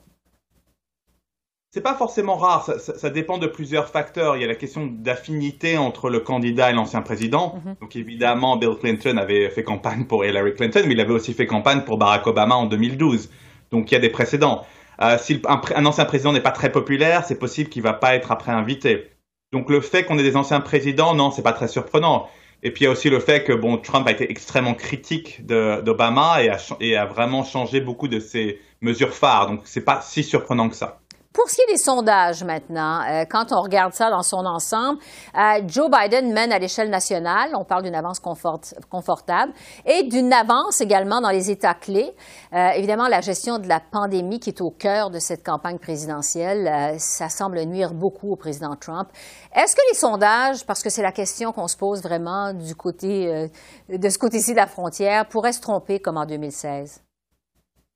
C'est 1.72 1.82
pas 1.82 1.94
forcément 1.94 2.36
rare, 2.36 2.64
ça, 2.80 3.10
dépend 3.12 3.38
de 3.38 3.46
plusieurs 3.46 3.90
facteurs. 3.90 4.36
Il 4.36 4.42
y 4.42 4.44
a 4.44 4.48
la 4.48 4.56
question 4.56 4.88
d'affinité 4.88 5.78
entre 5.78 6.10
le 6.10 6.20
candidat 6.20 6.72
et 6.72 6.74
l'ancien 6.74 7.04
président. 7.04 7.62
Mhm. 7.64 7.76
Donc 7.80 7.96
évidemment, 7.96 8.58
Bill 8.58 8.76
Clinton 8.80 9.18
avait 9.18 9.52
fait 9.52 9.62
campagne 9.62 10.06
pour 10.06 10.26
Hillary 10.26 10.56
Clinton, 10.56 10.82
mais 10.88 10.94
il 10.94 11.00
avait 11.00 11.14
aussi 11.14 11.34
fait 11.34 11.46
campagne 11.46 11.82
pour 11.82 12.00
Barack 12.00 12.26
Obama 12.26 12.56
en 12.56 12.66
2012. 12.66 13.30
Donc 13.70 13.92
il 13.92 13.94
y 13.94 13.98
a 13.98 14.00
des 14.00 14.10
précédents. 14.10 14.66
Euh, 15.02 15.20
si 15.20 15.44
un, 15.48 15.86
ancien 15.86 16.06
président 16.06 16.34
n'est 16.34 16.42
pas 16.42 16.52
très 16.52 16.72
populaire, 16.72 17.24
c'est 17.24 17.38
possible 17.38 17.70
qu'il 17.70 17.84
va 17.84 17.94
pas 17.94 18.16
être 18.16 18.32
après 18.32 18.52
invité. 18.52 19.12
Donc 19.52 19.70
le 19.70 19.80
fait 19.80 20.06
qu'on 20.06 20.18
ait 20.18 20.24
des 20.24 20.38
anciens 20.38 20.62
présidents, 20.62 21.14
non, 21.14 21.30
c'est 21.30 21.44
pas 21.44 21.54
très 21.54 21.68
surprenant. 21.68 22.30
Et 22.64 22.72
puis 22.72 22.82
il 22.82 22.86
y 22.86 22.88
a 22.88 22.92
aussi 22.92 23.12
le 23.12 23.20
fait 23.20 23.44
que 23.44 23.54
bon, 23.54 23.78
Trump 23.78 24.08
a 24.08 24.12
été 24.12 24.32
extrêmement 24.32 24.74
critique 24.74 25.46
d'Obama 25.46 26.42
et 26.42 26.50
a, 26.50 26.58
et 26.80 26.98
a 26.98 27.06
vraiment 27.06 27.44
changé 27.44 27.80
beaucoup 27.80 28.08
de 28.08 28.20
ses 28.20 28.60
mesures 28.82 29.14
phares. 29.14 29.46
Donc 29.46 29.62
c'est 29.66 29.86
pas 29.86 30.02
si 30.02 30.24
surprenant 30.24 30.68
que 30.68 30.76
ça. 30.76 31.00
Pour 31.32 31.48
ce 31.48 31.56
qui 31.58 31.62
est 31.62 31.74
des 31.74 31.78
sondages 31.78 32.44
maintenant, 32.44 33.02
euh, 33.08 33.24
quand 33.30 33.52
on 33.52 33.62
regarde 33.62 33.94
ça 33.94 34.10
dans 34.10 34.24
son 34.24 34.48
ensemble, 34.48 35.00
euh, 35.38 35.62
Joe 35.68 35.88
Biden 35.88 36.34
mène 36.34 36.52
à 36.52 36.58
l'échelle 36.58 36.90
nationale. 36.90 37.52
On 37.54 37.64
parle 37.64 37.84
d'une 37.84 37.94
avance 37.94 38.20
confortable 38.20 39.54
et 39.86 40.02
d'une 40.04 40.34
avance 40.34 40.82
également 40.82 41.22
dans 41.22 41.30
les 41.30 41.52
États 41.52 41.76
clés. 41.76 42.12
Euh, 42.54 42.70
évidemment, 42.72 43.08
la 43.08 43.22
gestion 43.22 43.60
de 43.60 43.68
la 43.68 43.80
pandémie 43.80 44.40
qui 44.40 44.50
est 44.50 44.60
au 44.60 44.72
cœur 44.72 45.12
de 45.12 45.20
cette 45.20 45.46
campagne 45.46 45.78
présidentielle, 45.78 47.00
ça 47.00 47.30
semble 47.30 47.62
nuire 47.62 47.94
beaucoup 47.94 48.32
au 48.32 48.36
président 48.36 48.76
Trump. 48.76 49.08
Est-ce 49.56 49.76
que 49.76 49.82
les 49.92 49.98
sondages, 49.98 50.66
parce 50.66 50.82
que 50.82 50.90
c'est 50.90 51.04
la 51.04 51.12
question 51.12 51.52
qu'on 51.52 51.68
se 51.68 51.78
pose 51.78 52.02
vraiment 52.02 52.54
du 52.54 52.74
côté 52.74 53.50
de 53.88 54.10
ce 54.10 54.18
côté-ci 54.18 54.54
de 54.54 54.58
la 54.58 54.68
frontière, 54.68 55.28
pourraient 55.28 55.54
se 55.54 55.62
tromper 55.62 56.00
comme 56.00 56.18
en 56.18 56.26
2016? 56.26 57.04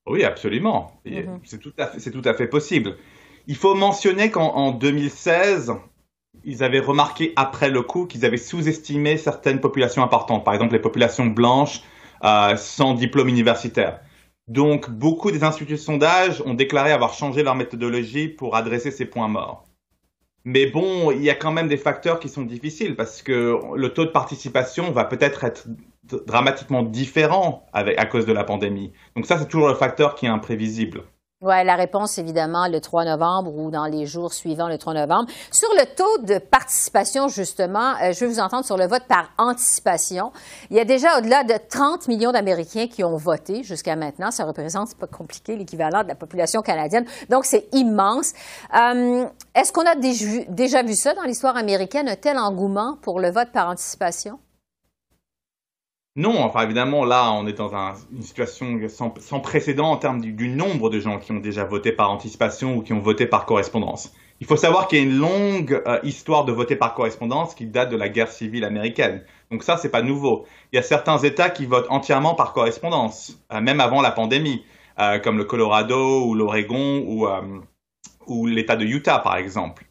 Oui, 0.06 0.24
absolument. 0.24 0.92
Mm-hmm. 1.06 1.40
C'est 1.46 1.58
tout, 1.58 1.72
tout 1.72 2.30
à 2.30 2.34
fait 2.36 2.48
possible. 2.48 2.96
Il 3.48 3.56
faut 3.56 3.76
mentionner 3.76 4.32
qu'en 4.32 4.72
2016, 4.72 5.74
ils 6.46 6.64
avaient 6.64 6.80
remarqué 6.80 7.34
après 7.36 7.70
le 7.70 7.82
coup 7.82 8.06
qu'ils 8.06 8.26
avaient 8.26 8.38
sous-estimé 8.38 9.18
certaines 9.18 9.60
populations 9.60 10.02
importantes, 10.02 10.46
par 10.46 10.54
exemple 10.54 10.74
les 10.74 10.82
populations 10.82 11.26
blanches 11.26 11.82
euh, 12.24 12.56
sans 12.56 12.94
diplôme 12.94 13.28
universitaire. 13.28 14.00
Donc, 14.48 14.90
beaucoup 14.90 15.32
des 15.32 15.44
instituts 15.44 15.74
de 15.74 15.78
sondage 15.78 16.42
ont 16.46 16.54
déclaré 16.54 16.92
avoir 16.92 17.14
changé 17.14 17.44
leur 17.44 17.56
méthodologie 17.56 18.30
pour 18.30 18.56
adresser 18.56 18.92
ces 18.92 19.06
points 19.06 19.28
morts. 19.28 19.66
Mais 20.46 20.66
bon, 20.66 21.12
il 21.12 21.24
y 21.24 21.30
a 21.30 21.36
quand 21.36 21.52
même 21.52 21.70
des 21.70 21.78
facteurs 21.78 22.20
qui 22.20 22.28
sont 22.28 22.44
difficiles 22.44 22.96
parce 22.96 23.22
que 23.22 23.58
le 23.76 23.94
taux 23.94 24.04
de 24.04 24.10
participation 24.10 24.92
va 24.92 25.06
peut-être 25.06 25.46
être 25.46 25.68
dramatiquement 26.04 26.84
différent 26.84 27.66
à 27.72 28.06
cause 28.06 28.26
de 28.26 28.34
la 28.34 28.44
pandémie. 28.44 28.92
Donc 29.16 29.26
ça, 29.26 29.40
c'est 29.40 29.48
toujours 29.48 29.70
le 29.70 29.76
facteur 29.76 30.16
qui 30.16 30.26
est 30.26 30.30
imprévisible. 30.30 31.04
Oui, 31.46 31.62
la 31.66 31.76
réponse, 31.76 32.18
évidemment, 32.20 32.70
le 32.70 32.80
3 32.80 33.04
novembre 33.04 33.54
ou 33.54 33.70
dans 33.70 33.84
les 33.84 34.06
jours 34.06 34.34
suivants 34.34 34.70
le 34.70 34.78
3 34.78 34.94
novembre. 34.94 35.30
Sur 35.52 35.68
le 35.74 35.94
taux 35.94 36.24
de 36.24 36.40
participation, 36.40 37.28
justement, 37.28 37.96
euh, 38.02 38.14
je 38.14 38.24
veux 38.24 38.32
vous 38.32 38.40
entendre 38.40 38.64
sur 38.64 38.78
le 38.78 38.88
vote 38.88 39.04
par 39.10 39.30
anticipation. 39.38 40.32
Il 40.70 40.78
y 40.78 40.80
a 40.80 40.86
déjà 40.86 41.18
au-delà 41.18 41.44
de 41.44 41.56
30 41.70 42.08
millions 42.08 42.32
d'Américains 42.32 42.88
qui 42.88 43.04
ont 43.04 43.18
voté 43.18 43.62
jusqu'à 43.62 43.98
maintenant. 43.98 44.32
Ça 44.32 44.46
représente, 44.46 44.88
c'est 44.88 44.98
pas 44.98 45.06
compliqué, 45.06 45.58
l'équivalent 45.58 46.04
de 46.04 46.08
la 46.08 46.16
population 46.16 46.62
canadienne. 46.62 47.06
Donc, 47.30 47.44
c'est 47.44 47.68
immense. 47.74 48.32
Euh, 48.74 49.26
est-ce 49.54 49.74
qu'on 49.74 49.86
a 49.86 49.96
déjà 49.96 50.82
vu 50.82 50.96
ça 50.96 51.14
dans 51.14 51.24
l'histoire 51.24 51.58
américaine, 51.58 52.08
un 52.08 52.16
tel 52.16 52.38
engouement 52.38 52.98
pour 53.02 53.20
le 53.20 53.30
vote 53.32 53.52
par 53.52 53.68
anticipation? 53.68 54.40
Non, 56.16 56.44
enfin 56.44 56.62
évidemment, 56.62 57.06
là, 57.06 57.32
on 57.32 57.48
est 57.48 57.54
dans 57.54 57.74
une 58.12 58.22
situation 58.22 58.80
sans, 58.88 59.40
précédent 59.40 59.90
en 59.90 59.98
termes 59.98 60.22
du, 60.22 60.48
nombre 60.48 60.92
de 60.92 61.00
gens 61.00 61.18
qui 61.18 61.32
ont 61.32 61.40
déjà 61.40 61.64
voté 61.64 61.92
par 61.92 62.12
anticipation 62.12 62.76
ou 62.78 62.82
qui 62.84 62.94
ont 62.94 63.00
voté 63.00 63.26
par 63.26 63.48
correspondance. 63.48 64.14
Il 64.40 64.46
faut 64.46 64.56
savoir 64.56 64.88
qu'il 64.88 65.00
y 65.00 65.02
a 65.02 65.06
une 65.06 65.18
longue 65.18 65.82
euh, 65.88 66.00
histoire 66.04 66.46
de 66.46 66.52
voter 66.52 66.76
par 66.76 66.94
correspondance 66.94 67.56
qui 67.56 67.66
date 67.66 67.90
de 67.90 67.98
la 67.98 68.10
guerre 68.10 68.32
civile 68.32 68.64
américaine. 68.64 69.24
Donc 69.50 69.64
ça, 69.64 69.78
c'est 69.78 69.90
pas 69.90 70.04
nouveau. 70.04 70.46
Il 70.72 70.76
y 70.76 70.80
a 70.80 70.84
certains 70.84 71.18
États 71.18 71.50
qui 71.50 71.66
votent 71.66 71.90
entièrement 71.90 72.36
par 72.36 72.54
correspondance, 72.54 73.44
euh, 73.52 73.60
même 73.60 73.80
avant 73.80 74.02
la 74.02 74.12
pandémie, 74.12 74.64
euh, 75.00 75.18
comme 75.18 75.40
le 75.40 75.46
Colorado 75.46 76.26
ou 76.28 76.36
l'Oregon 76.36 77.00
ou, 77.08 77.28
ou 78.28 78.46
l'État 78.46 78.76
de 78.76 78.86
Utah, 78.86 79.18
par 79.18 79.38
exemple. 79.38 79.86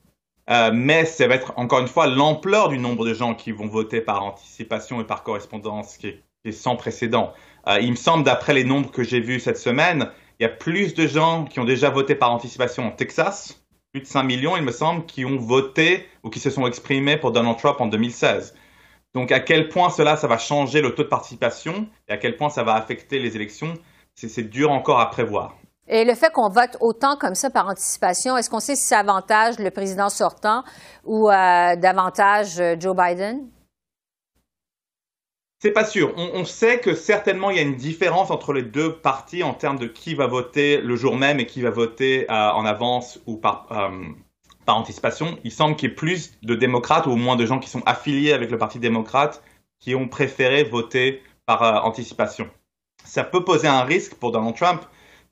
Mais 0.73 1.05
ça 1.05 1.27
va 1.27 1.37
être 1.37 1.53
encore 1.57 1.81
une 1.81 1.89
fois 1.89 2.07
l'ampleur 2.07 2.69
du 2.69 2.79
nombre 2.79 3.07
de 3.07 3.15
gens 3.15 3.35
qui 3.35 3.53
vont 3.53 3.69
voter 3.69 4.01
par 4.01 4.25
anticipation 4.25 5.01
et 5.01 5.05
par 5.05 5.23
correspondance 5.23 5.97
qui 5.97 6.09
est, 6.45 6.53
sans 6.53 6.77
précédent. 6.77 7.33
il 7.81 7.91
me 7.91 7.97
semble, 7.97 8.25
d'après 8.25 8.55
les 8.55 8.65
nombres 8.65 8.91
que 8.91 9.03
j'ai 9.03 9.21
vus 9.21 9.41
cette 9.41 9.59
semaine, 9.59 10.11
il 10.41 10.43
y 10.43 10.47
a 10.47 10.49
plus 10.49 10.95
de 10.95 11.07
gens 11.07 11.45
qui 11.45 11.61
ont 11.61 11.65
déjà 11.65 11.91
voté 11.91 12.15
par 12.15 12.33
anticipation 12.33 12.87
en 12.87 12.91
Texas 12.91 13.63
plus 13.93 14.01
de 14.01 14.07
5 14.07 14.23
millions, 14.23 14.57
il 14.57 14.63
me 14.63 14.73
semble, 14.73 15.05
qui 15.05 15.25
ont 15.27 15.37
voté 15.37 16.07
ou 16.23 16.31
qui 16.31 16.41
se 16.41 16.49
sont 16.49 16.67
exprimés 16.67 17.19
pour 17.19 17.31
Donald 17.31 17.59
Trump 17.59 17.79
en 17.81 17.87
2016. 17.87 18.55
Donc 19.15 19.31
à 19.31 19.41
quel 19.41 19.69
point 19.69 19.91
cela, 19.91 20.17
ça 20.17 20.27
va 20.27 20.39
changer 20.39 20.81
le 20.81 20.95
taux 20.95 21.03
de 21.03 21.09
participation 21.09 21.87
et 22.09 22.13
à 22.13 22.17
quel 22.17 22.37
point 22.37 22.49
ça 22.49 22.63
va 22.63 22.75
affecter 22.75 23.19
les 23.19 23.37
élections, 23.37 23.75
c'est 24.15 24.49
dur 24.49 24.71
encore 24.71 24.99
à 24.99 25.11
prévoir. 25.11 25.59
Et 25.89 26.05
le 26.05 26.15
fait 26.15 26.33
qu'on 26.33 26.49
vote 26.49 26.77
autant 26.81 27.17
comme 27.17 27.35
ça 27.35 27.51
par 27.51 27.69
anticipation, 27.69 28.37
est-ce 28.37 28.49
qu'on 28.49 28.61
sait 28.61 28.77
si 28.77 28.87
ça 28.87 29.01
avantage 29.01 29.59
le 29.59 29.71
président 29.71 30.09
sortant 30.09 30.63
ou 31.05 31.29
euh, 31.29 31.77
davantage 31.77 32.61
euh, 32.61 32.77
Joe 32.79 32.97
Biden? 32.97 33.49
C'est 35.61 35.73
pas 35.73 35.85
sûr. 35.85 36.13
On, 36.17 36.45
sait 36.45 36.81
que 36.81 36.95
certainement 36.95 37.51
il 37.51 37.57
y 37.57 37.61
a 37.61 37.63
une 37.63 37.77
différence 37.77 38.33
entre 38.33 38.53
les 38.53 38.63
deux 38.63 38.97
partis 38.97 39.45
en 39.45 39.55
termes 39.55 39.79
de 39.79 39.87
qui 39.87 40.15
va 40.17 40.27
voter 40.27 40.81
le 40.81 40.97
jour 40.97 41.17
même 41.17 41.39
et 41.39 41.47
qui 41.47 41.63
va 41.63 41.71
voter 41.71 42.29
euh, 42.29 42.51
en 42.51 42.65
avance 42.65 43.21
ou 43.27 43.37
par, 43.37 43.69
anticipation. 44.67 45.39
Il 45.45 45.53
semble 45.53 45.77
qu'il 45.77 45.91
y 45.91 45.93
ait 45.93 45.95
plus 45.95 46.33
de 46.43 46.57
démocrates 46.57 47.07
ou 47.07 47.11
au 47.11 47.17
moins 47.17 47.37
de 47.37 47.47
gens 47.47 47.61
qui 47.61 47.71
sont 47.71 47.83
affiliés 47.87 48.33
avec 48.33 48.51
le 48.51 48.59
Parti 48.59 48.81
démocrate 48.81 49.43
qui 49.79 49.95
ont 49.95 50.09
préféré 50.09 50.65
voter 50.65 51.23
par 51.47 51.85
anticipation. 51.85 52.49
Ça 53.05 53.23
peut 53.23 53.45
poser 53.45 53.69
un 53.69 53.83
risque 53.83 54.15
pour 54.15 54.33
Donald 54.33 54.57
Trump 54.57 54.83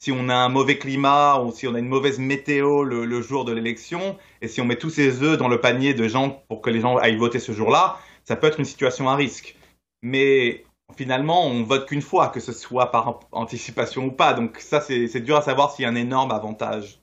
si 0.01 0.13
on 0.13 0.29
a 0.29 0.35
un 0.35 0.49
mauvais 0.49 0.79
climat 0.79 1.41
ou 1.41 1.53
si 1.53 1.69
on 1.69 1.75
a 1.75 1.79
une 1.79 1.89
mauvaise 1.89 2.19
météo 2.19 2.85
le, 2.85 3.05
le 3.05 3.23
jour 3.23 3.45
de 3.45 3.53
l'élection 3.53 4.17
et 4.43 4.49
si 4.49 4.61
on 4.61 4.65
met 4.65 4.77
tous 4.77 4.91
ses 4.91 5.23
œufs 5.23 5.39
dans 5.39 5.49
le 5.49 5.61
panier 5.61 5.95
de 5.95 6.09
gens 6.09 6.43
pour 6.49 6.61
que 6.61 6.71
les 6.71 6.81
gens 6.81 6.97
aillent 6.97 7.17
voter 7.17 7.39
ce 7.39 7.53
jour-là, 7.53 7.99
ça 8.25 8.37
peut 8.37 8.47
être 8.47 8.59
une 8.59 8.65
situation 8.65 9.09
à 9.09 9.15
risque 9.15 9.57
mais 10.03 10.65
finalement, 10.97 11.47
on 11.47 11.63
vote 11.63 11.87
qu'une 11.87 12.03
fois, 12.03 12.29
que 12.29 12.41
ce 12.41 12.53
soit 12.53 12.91
par 12.91 13.21
anticipation 13.33 14.07
ou 14.07 14.13
pas. 14.13 14.35
Donc 14.35 14.59
ça, 14.59 14.81
c'est 14.81 15.21
dur 15.21 15.37
à 15.37 15.43
savoir 15.43 15.73
s'il 15.73 15.85
y 15.85 15.87
a 15.87 15.91
un 15.91 15.95
énorme 15.95 16.33
avantage. 16.33 17.01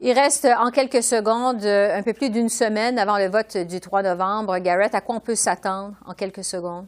Il 0.00 0.12
reste 0.12 0.44
en 0.44 0.70
quelques 0.70 1.02
secondes, 1.02 1.64
euh, 1.64 1.96
un 1.96 2.04
peu 2.04 2.12
plus 2.12 2.30
d'une 2.30 2.48
semaine 2.48 3.00
avant 3.00 3.18
le 3.18 3.26
vote 3.26 3.56
du 3.56 3.80
3 3.80 4.02
novembre. 4.02 4.56
Garrett, 4.58 4.94
à 4.94 5.00
quoi 5.00 5.16
on 5.16 5.20
peut 5.20 5.34
s'attendre 5.34 5.96
en 6.06 6.14
quelques 6.14 6.44
secondes 6.44 6.86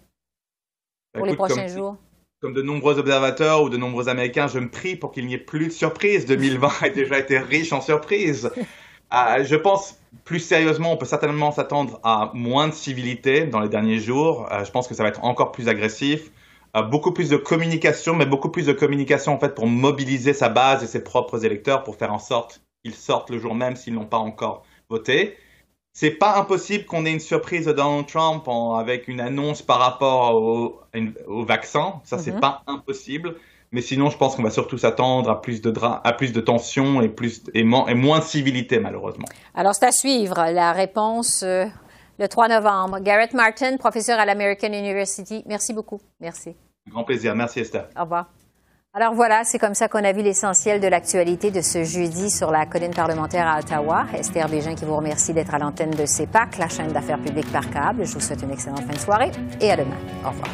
pour 1.12 1.26
les 1.26 1.34
prochains 1.34 1.66
jours? 1.66 1.96
Comme 2.40 2.54
de 2.54 2.62
nombreux 2.62 2.98
observateurs 2.98 3.62
ou 3.62 3.68
de 3.68 3.76
nombreux 3.76 4.08
Américains, 4.08 4.46
je 4.46 4.58
me 4.58 4.70
prie 4.70 4.96
pour 4.96 5.12
qu'il 5.12 5.26
n'y 5.26 5.34
ait 5.34 5.38
plus 5.38 5.66
de 5.66 5.72
surprises. 5.72 6.24
2020 6.24 6.70
a 6.80 6.88
déjà 6.88 7.18
été 7.18 7.38
riche 7.38 7.70
en 7.74 7.82
surprises. 7.82 8.50
Euh, 9.12 9.44
je 9.44 9.56
pense 9.56 10.00
plus 10.24 10.38
sérieusement, 10.38 10.94
on 10.94 10.96
peut 10.96 11.04
certainement 11.04 11.52
s'attendre 11.52 12.00
à 12.02 12.30
moins 12.32 12.68
de 12.68 12.72
civilité 12.72 13.44
dans 13.44 13.60
les 13.60 13.68
derniers 13.68 13.98
jours. 13.98 14.50
Euh, 14.50 14.64
je 14.64 14.70
pense 14.70 14.88
que 14.88 14.94
ça 14.94 15.02
va 15.02 15.10
être 15.10 15.22
encore 15.22 15.52
plus 15.52 15.68
agressif. 15.68 16.30
Euh, 16.76 16.82
beaucoup 16.82 17.12
plus 17.12 17.28
de 17.28 17.36
communication, 17.36 18.16
mais 18.16 18.24
beaucoup 18.24 18.48
plus 18.48 18.64
de 18.64 18.72
communication 18.72 19.34
en 19.34 19.38
fait 19.38 19.54
pour 19.54 19.66
mobiliser 19.66 20.32
sa 20.32 20.48
base 20.48 20.82
et 20.82 20.86
ses 20.86 21.04
propres 21.04 21.44
électeurs 21.44 21.82
pour 21.82 21.96
faire 21.96 22.12
en 22.12 22.18
sorte 22.18 22.62
qu'ils 22.82 22.94
sortent 22.94 23.28
le 23.28 23.38
jour 23.38 23.54
même 23.54 23.76
s'ils 23.76 23.92
n'ont 23.92 24.06
pas 24.06 24.16
encore 24.16 24.62
voté. 24.88 25.36
C'est 26.00 26.12
pas 26.12 26.38
impossible 26.38 26.86
qu'on 26.86 27.04
ait 27.04 27.12
une 27.12 27.20
surprise 27.20 27.66
de 27.66 27.72
Donald 27.72 28.06
Trump 28.06 28.48
avec 28.48 29.06
une 29.06 29.20
annonce 29.20 29.60
par 29.60 29.80
rapport 29.80 30.34
au, 30.34 30.80
vaccin. 31.44 32.00
Ça, 32.04 32.16
c'est 32.16 32.30
mm-hmm. 32.30 32.40
pas 32.40 32.62
impossible. 32.66 33.34
Mais 33.70 33.82
sinon, 33.82 34.08
je 34.08 34.16
pense 34.16 34.34
qu'on 34.34 34.42
va 34.42 34.48
surtout 34.48 34.78
s'attendre 34.78 35.28
à 35.28 35.42
plus 35.42 35.60
de 35.60 35.70
à 35.78 36.12
plus 36.14 36.32
de 36.32 36.40
tensions 36.40 37.02
et 37.02 37.10
plus 37.10 37.42
et, 37.52 37.64
moins 37.64 38.18
de 38.18 38.24
civilité 38.24 38.80
malheureusement. 38.80 39.26
Alors 39.54 39.74
c'est 39.74 39.84
à 39.84 39.92
suivre 39.92 40.36
la 40.50 40.72
réponse 40.72 41.42
euh, 41.42 41.66
le 42.18 42.28
3 42.28 42.48
novembre. 42.48 43.00
Garrett 43.00 43.34
Martin, 43.34 43.76
professeur 43.76 44.18
à 44.18 44.24
l'American 44.24 44.72
University. 44.72 45.42
Merci 45.46 45.74
beaucoup. 45.74 46.00
Merci. 46.18 46.56
Grand 46.88 47.04
plaisir. 47.04 47.36
Merci 47.36 47.60
Esther. 47.60 47.88
Au 47.94 48.04
revoir. 48.04 48.30
Alors 48.92 49.14
voilà, 49.14 49.44
c'est 49.44 49.60
comme 49.60 49.74
ça 49.74 49.86
qu'on 49.86 50.02
a 50.02 50.10
vu 50.10 50.20
l'essentiel 50.20 50.80
de 50.80 50.88
l'actualité 50.88 51.52
de 51.52 51.60
ce 51.60 51.84
jeudi 51.84 52.28
sur 52.28 52.50
la 52.50 52.66
colline 52.66 52.92
parlementaire 52.92 53.46
à 53.46 53.60
Ottawa. 53.60 54.06
Esther 54.12 54.48
Bégin 54.48 54.74
qui 54.74 54.84
vous 54.84 54.96
remercie 54.96 55.32
d'être 55.32 55.54
à 55.54 55.58
l'antenne 55.58 55.90
de 55.90 56.04
CEPAC, 56.04 56.58
la 56.58 56.68
chaîne 56.68 56.90
d'affaires 56.90 57.20
publiques 57.20 57.52
par 57.52 57.70
câble. 57.70 58.04
Je 58.04 58.14
vous 58.14 58.20
souhaite 58.20 58.42
une 58.42 58.50
excellente 58.50 58.82
fin 58.82 58.92
de 58.92 58.98
soirée 58.98 59.30
et 59.60 59.70
à 59.70 59.76
demain. 59.76 59.96
Au 60.24 60.30
revoir. 60.30 60.48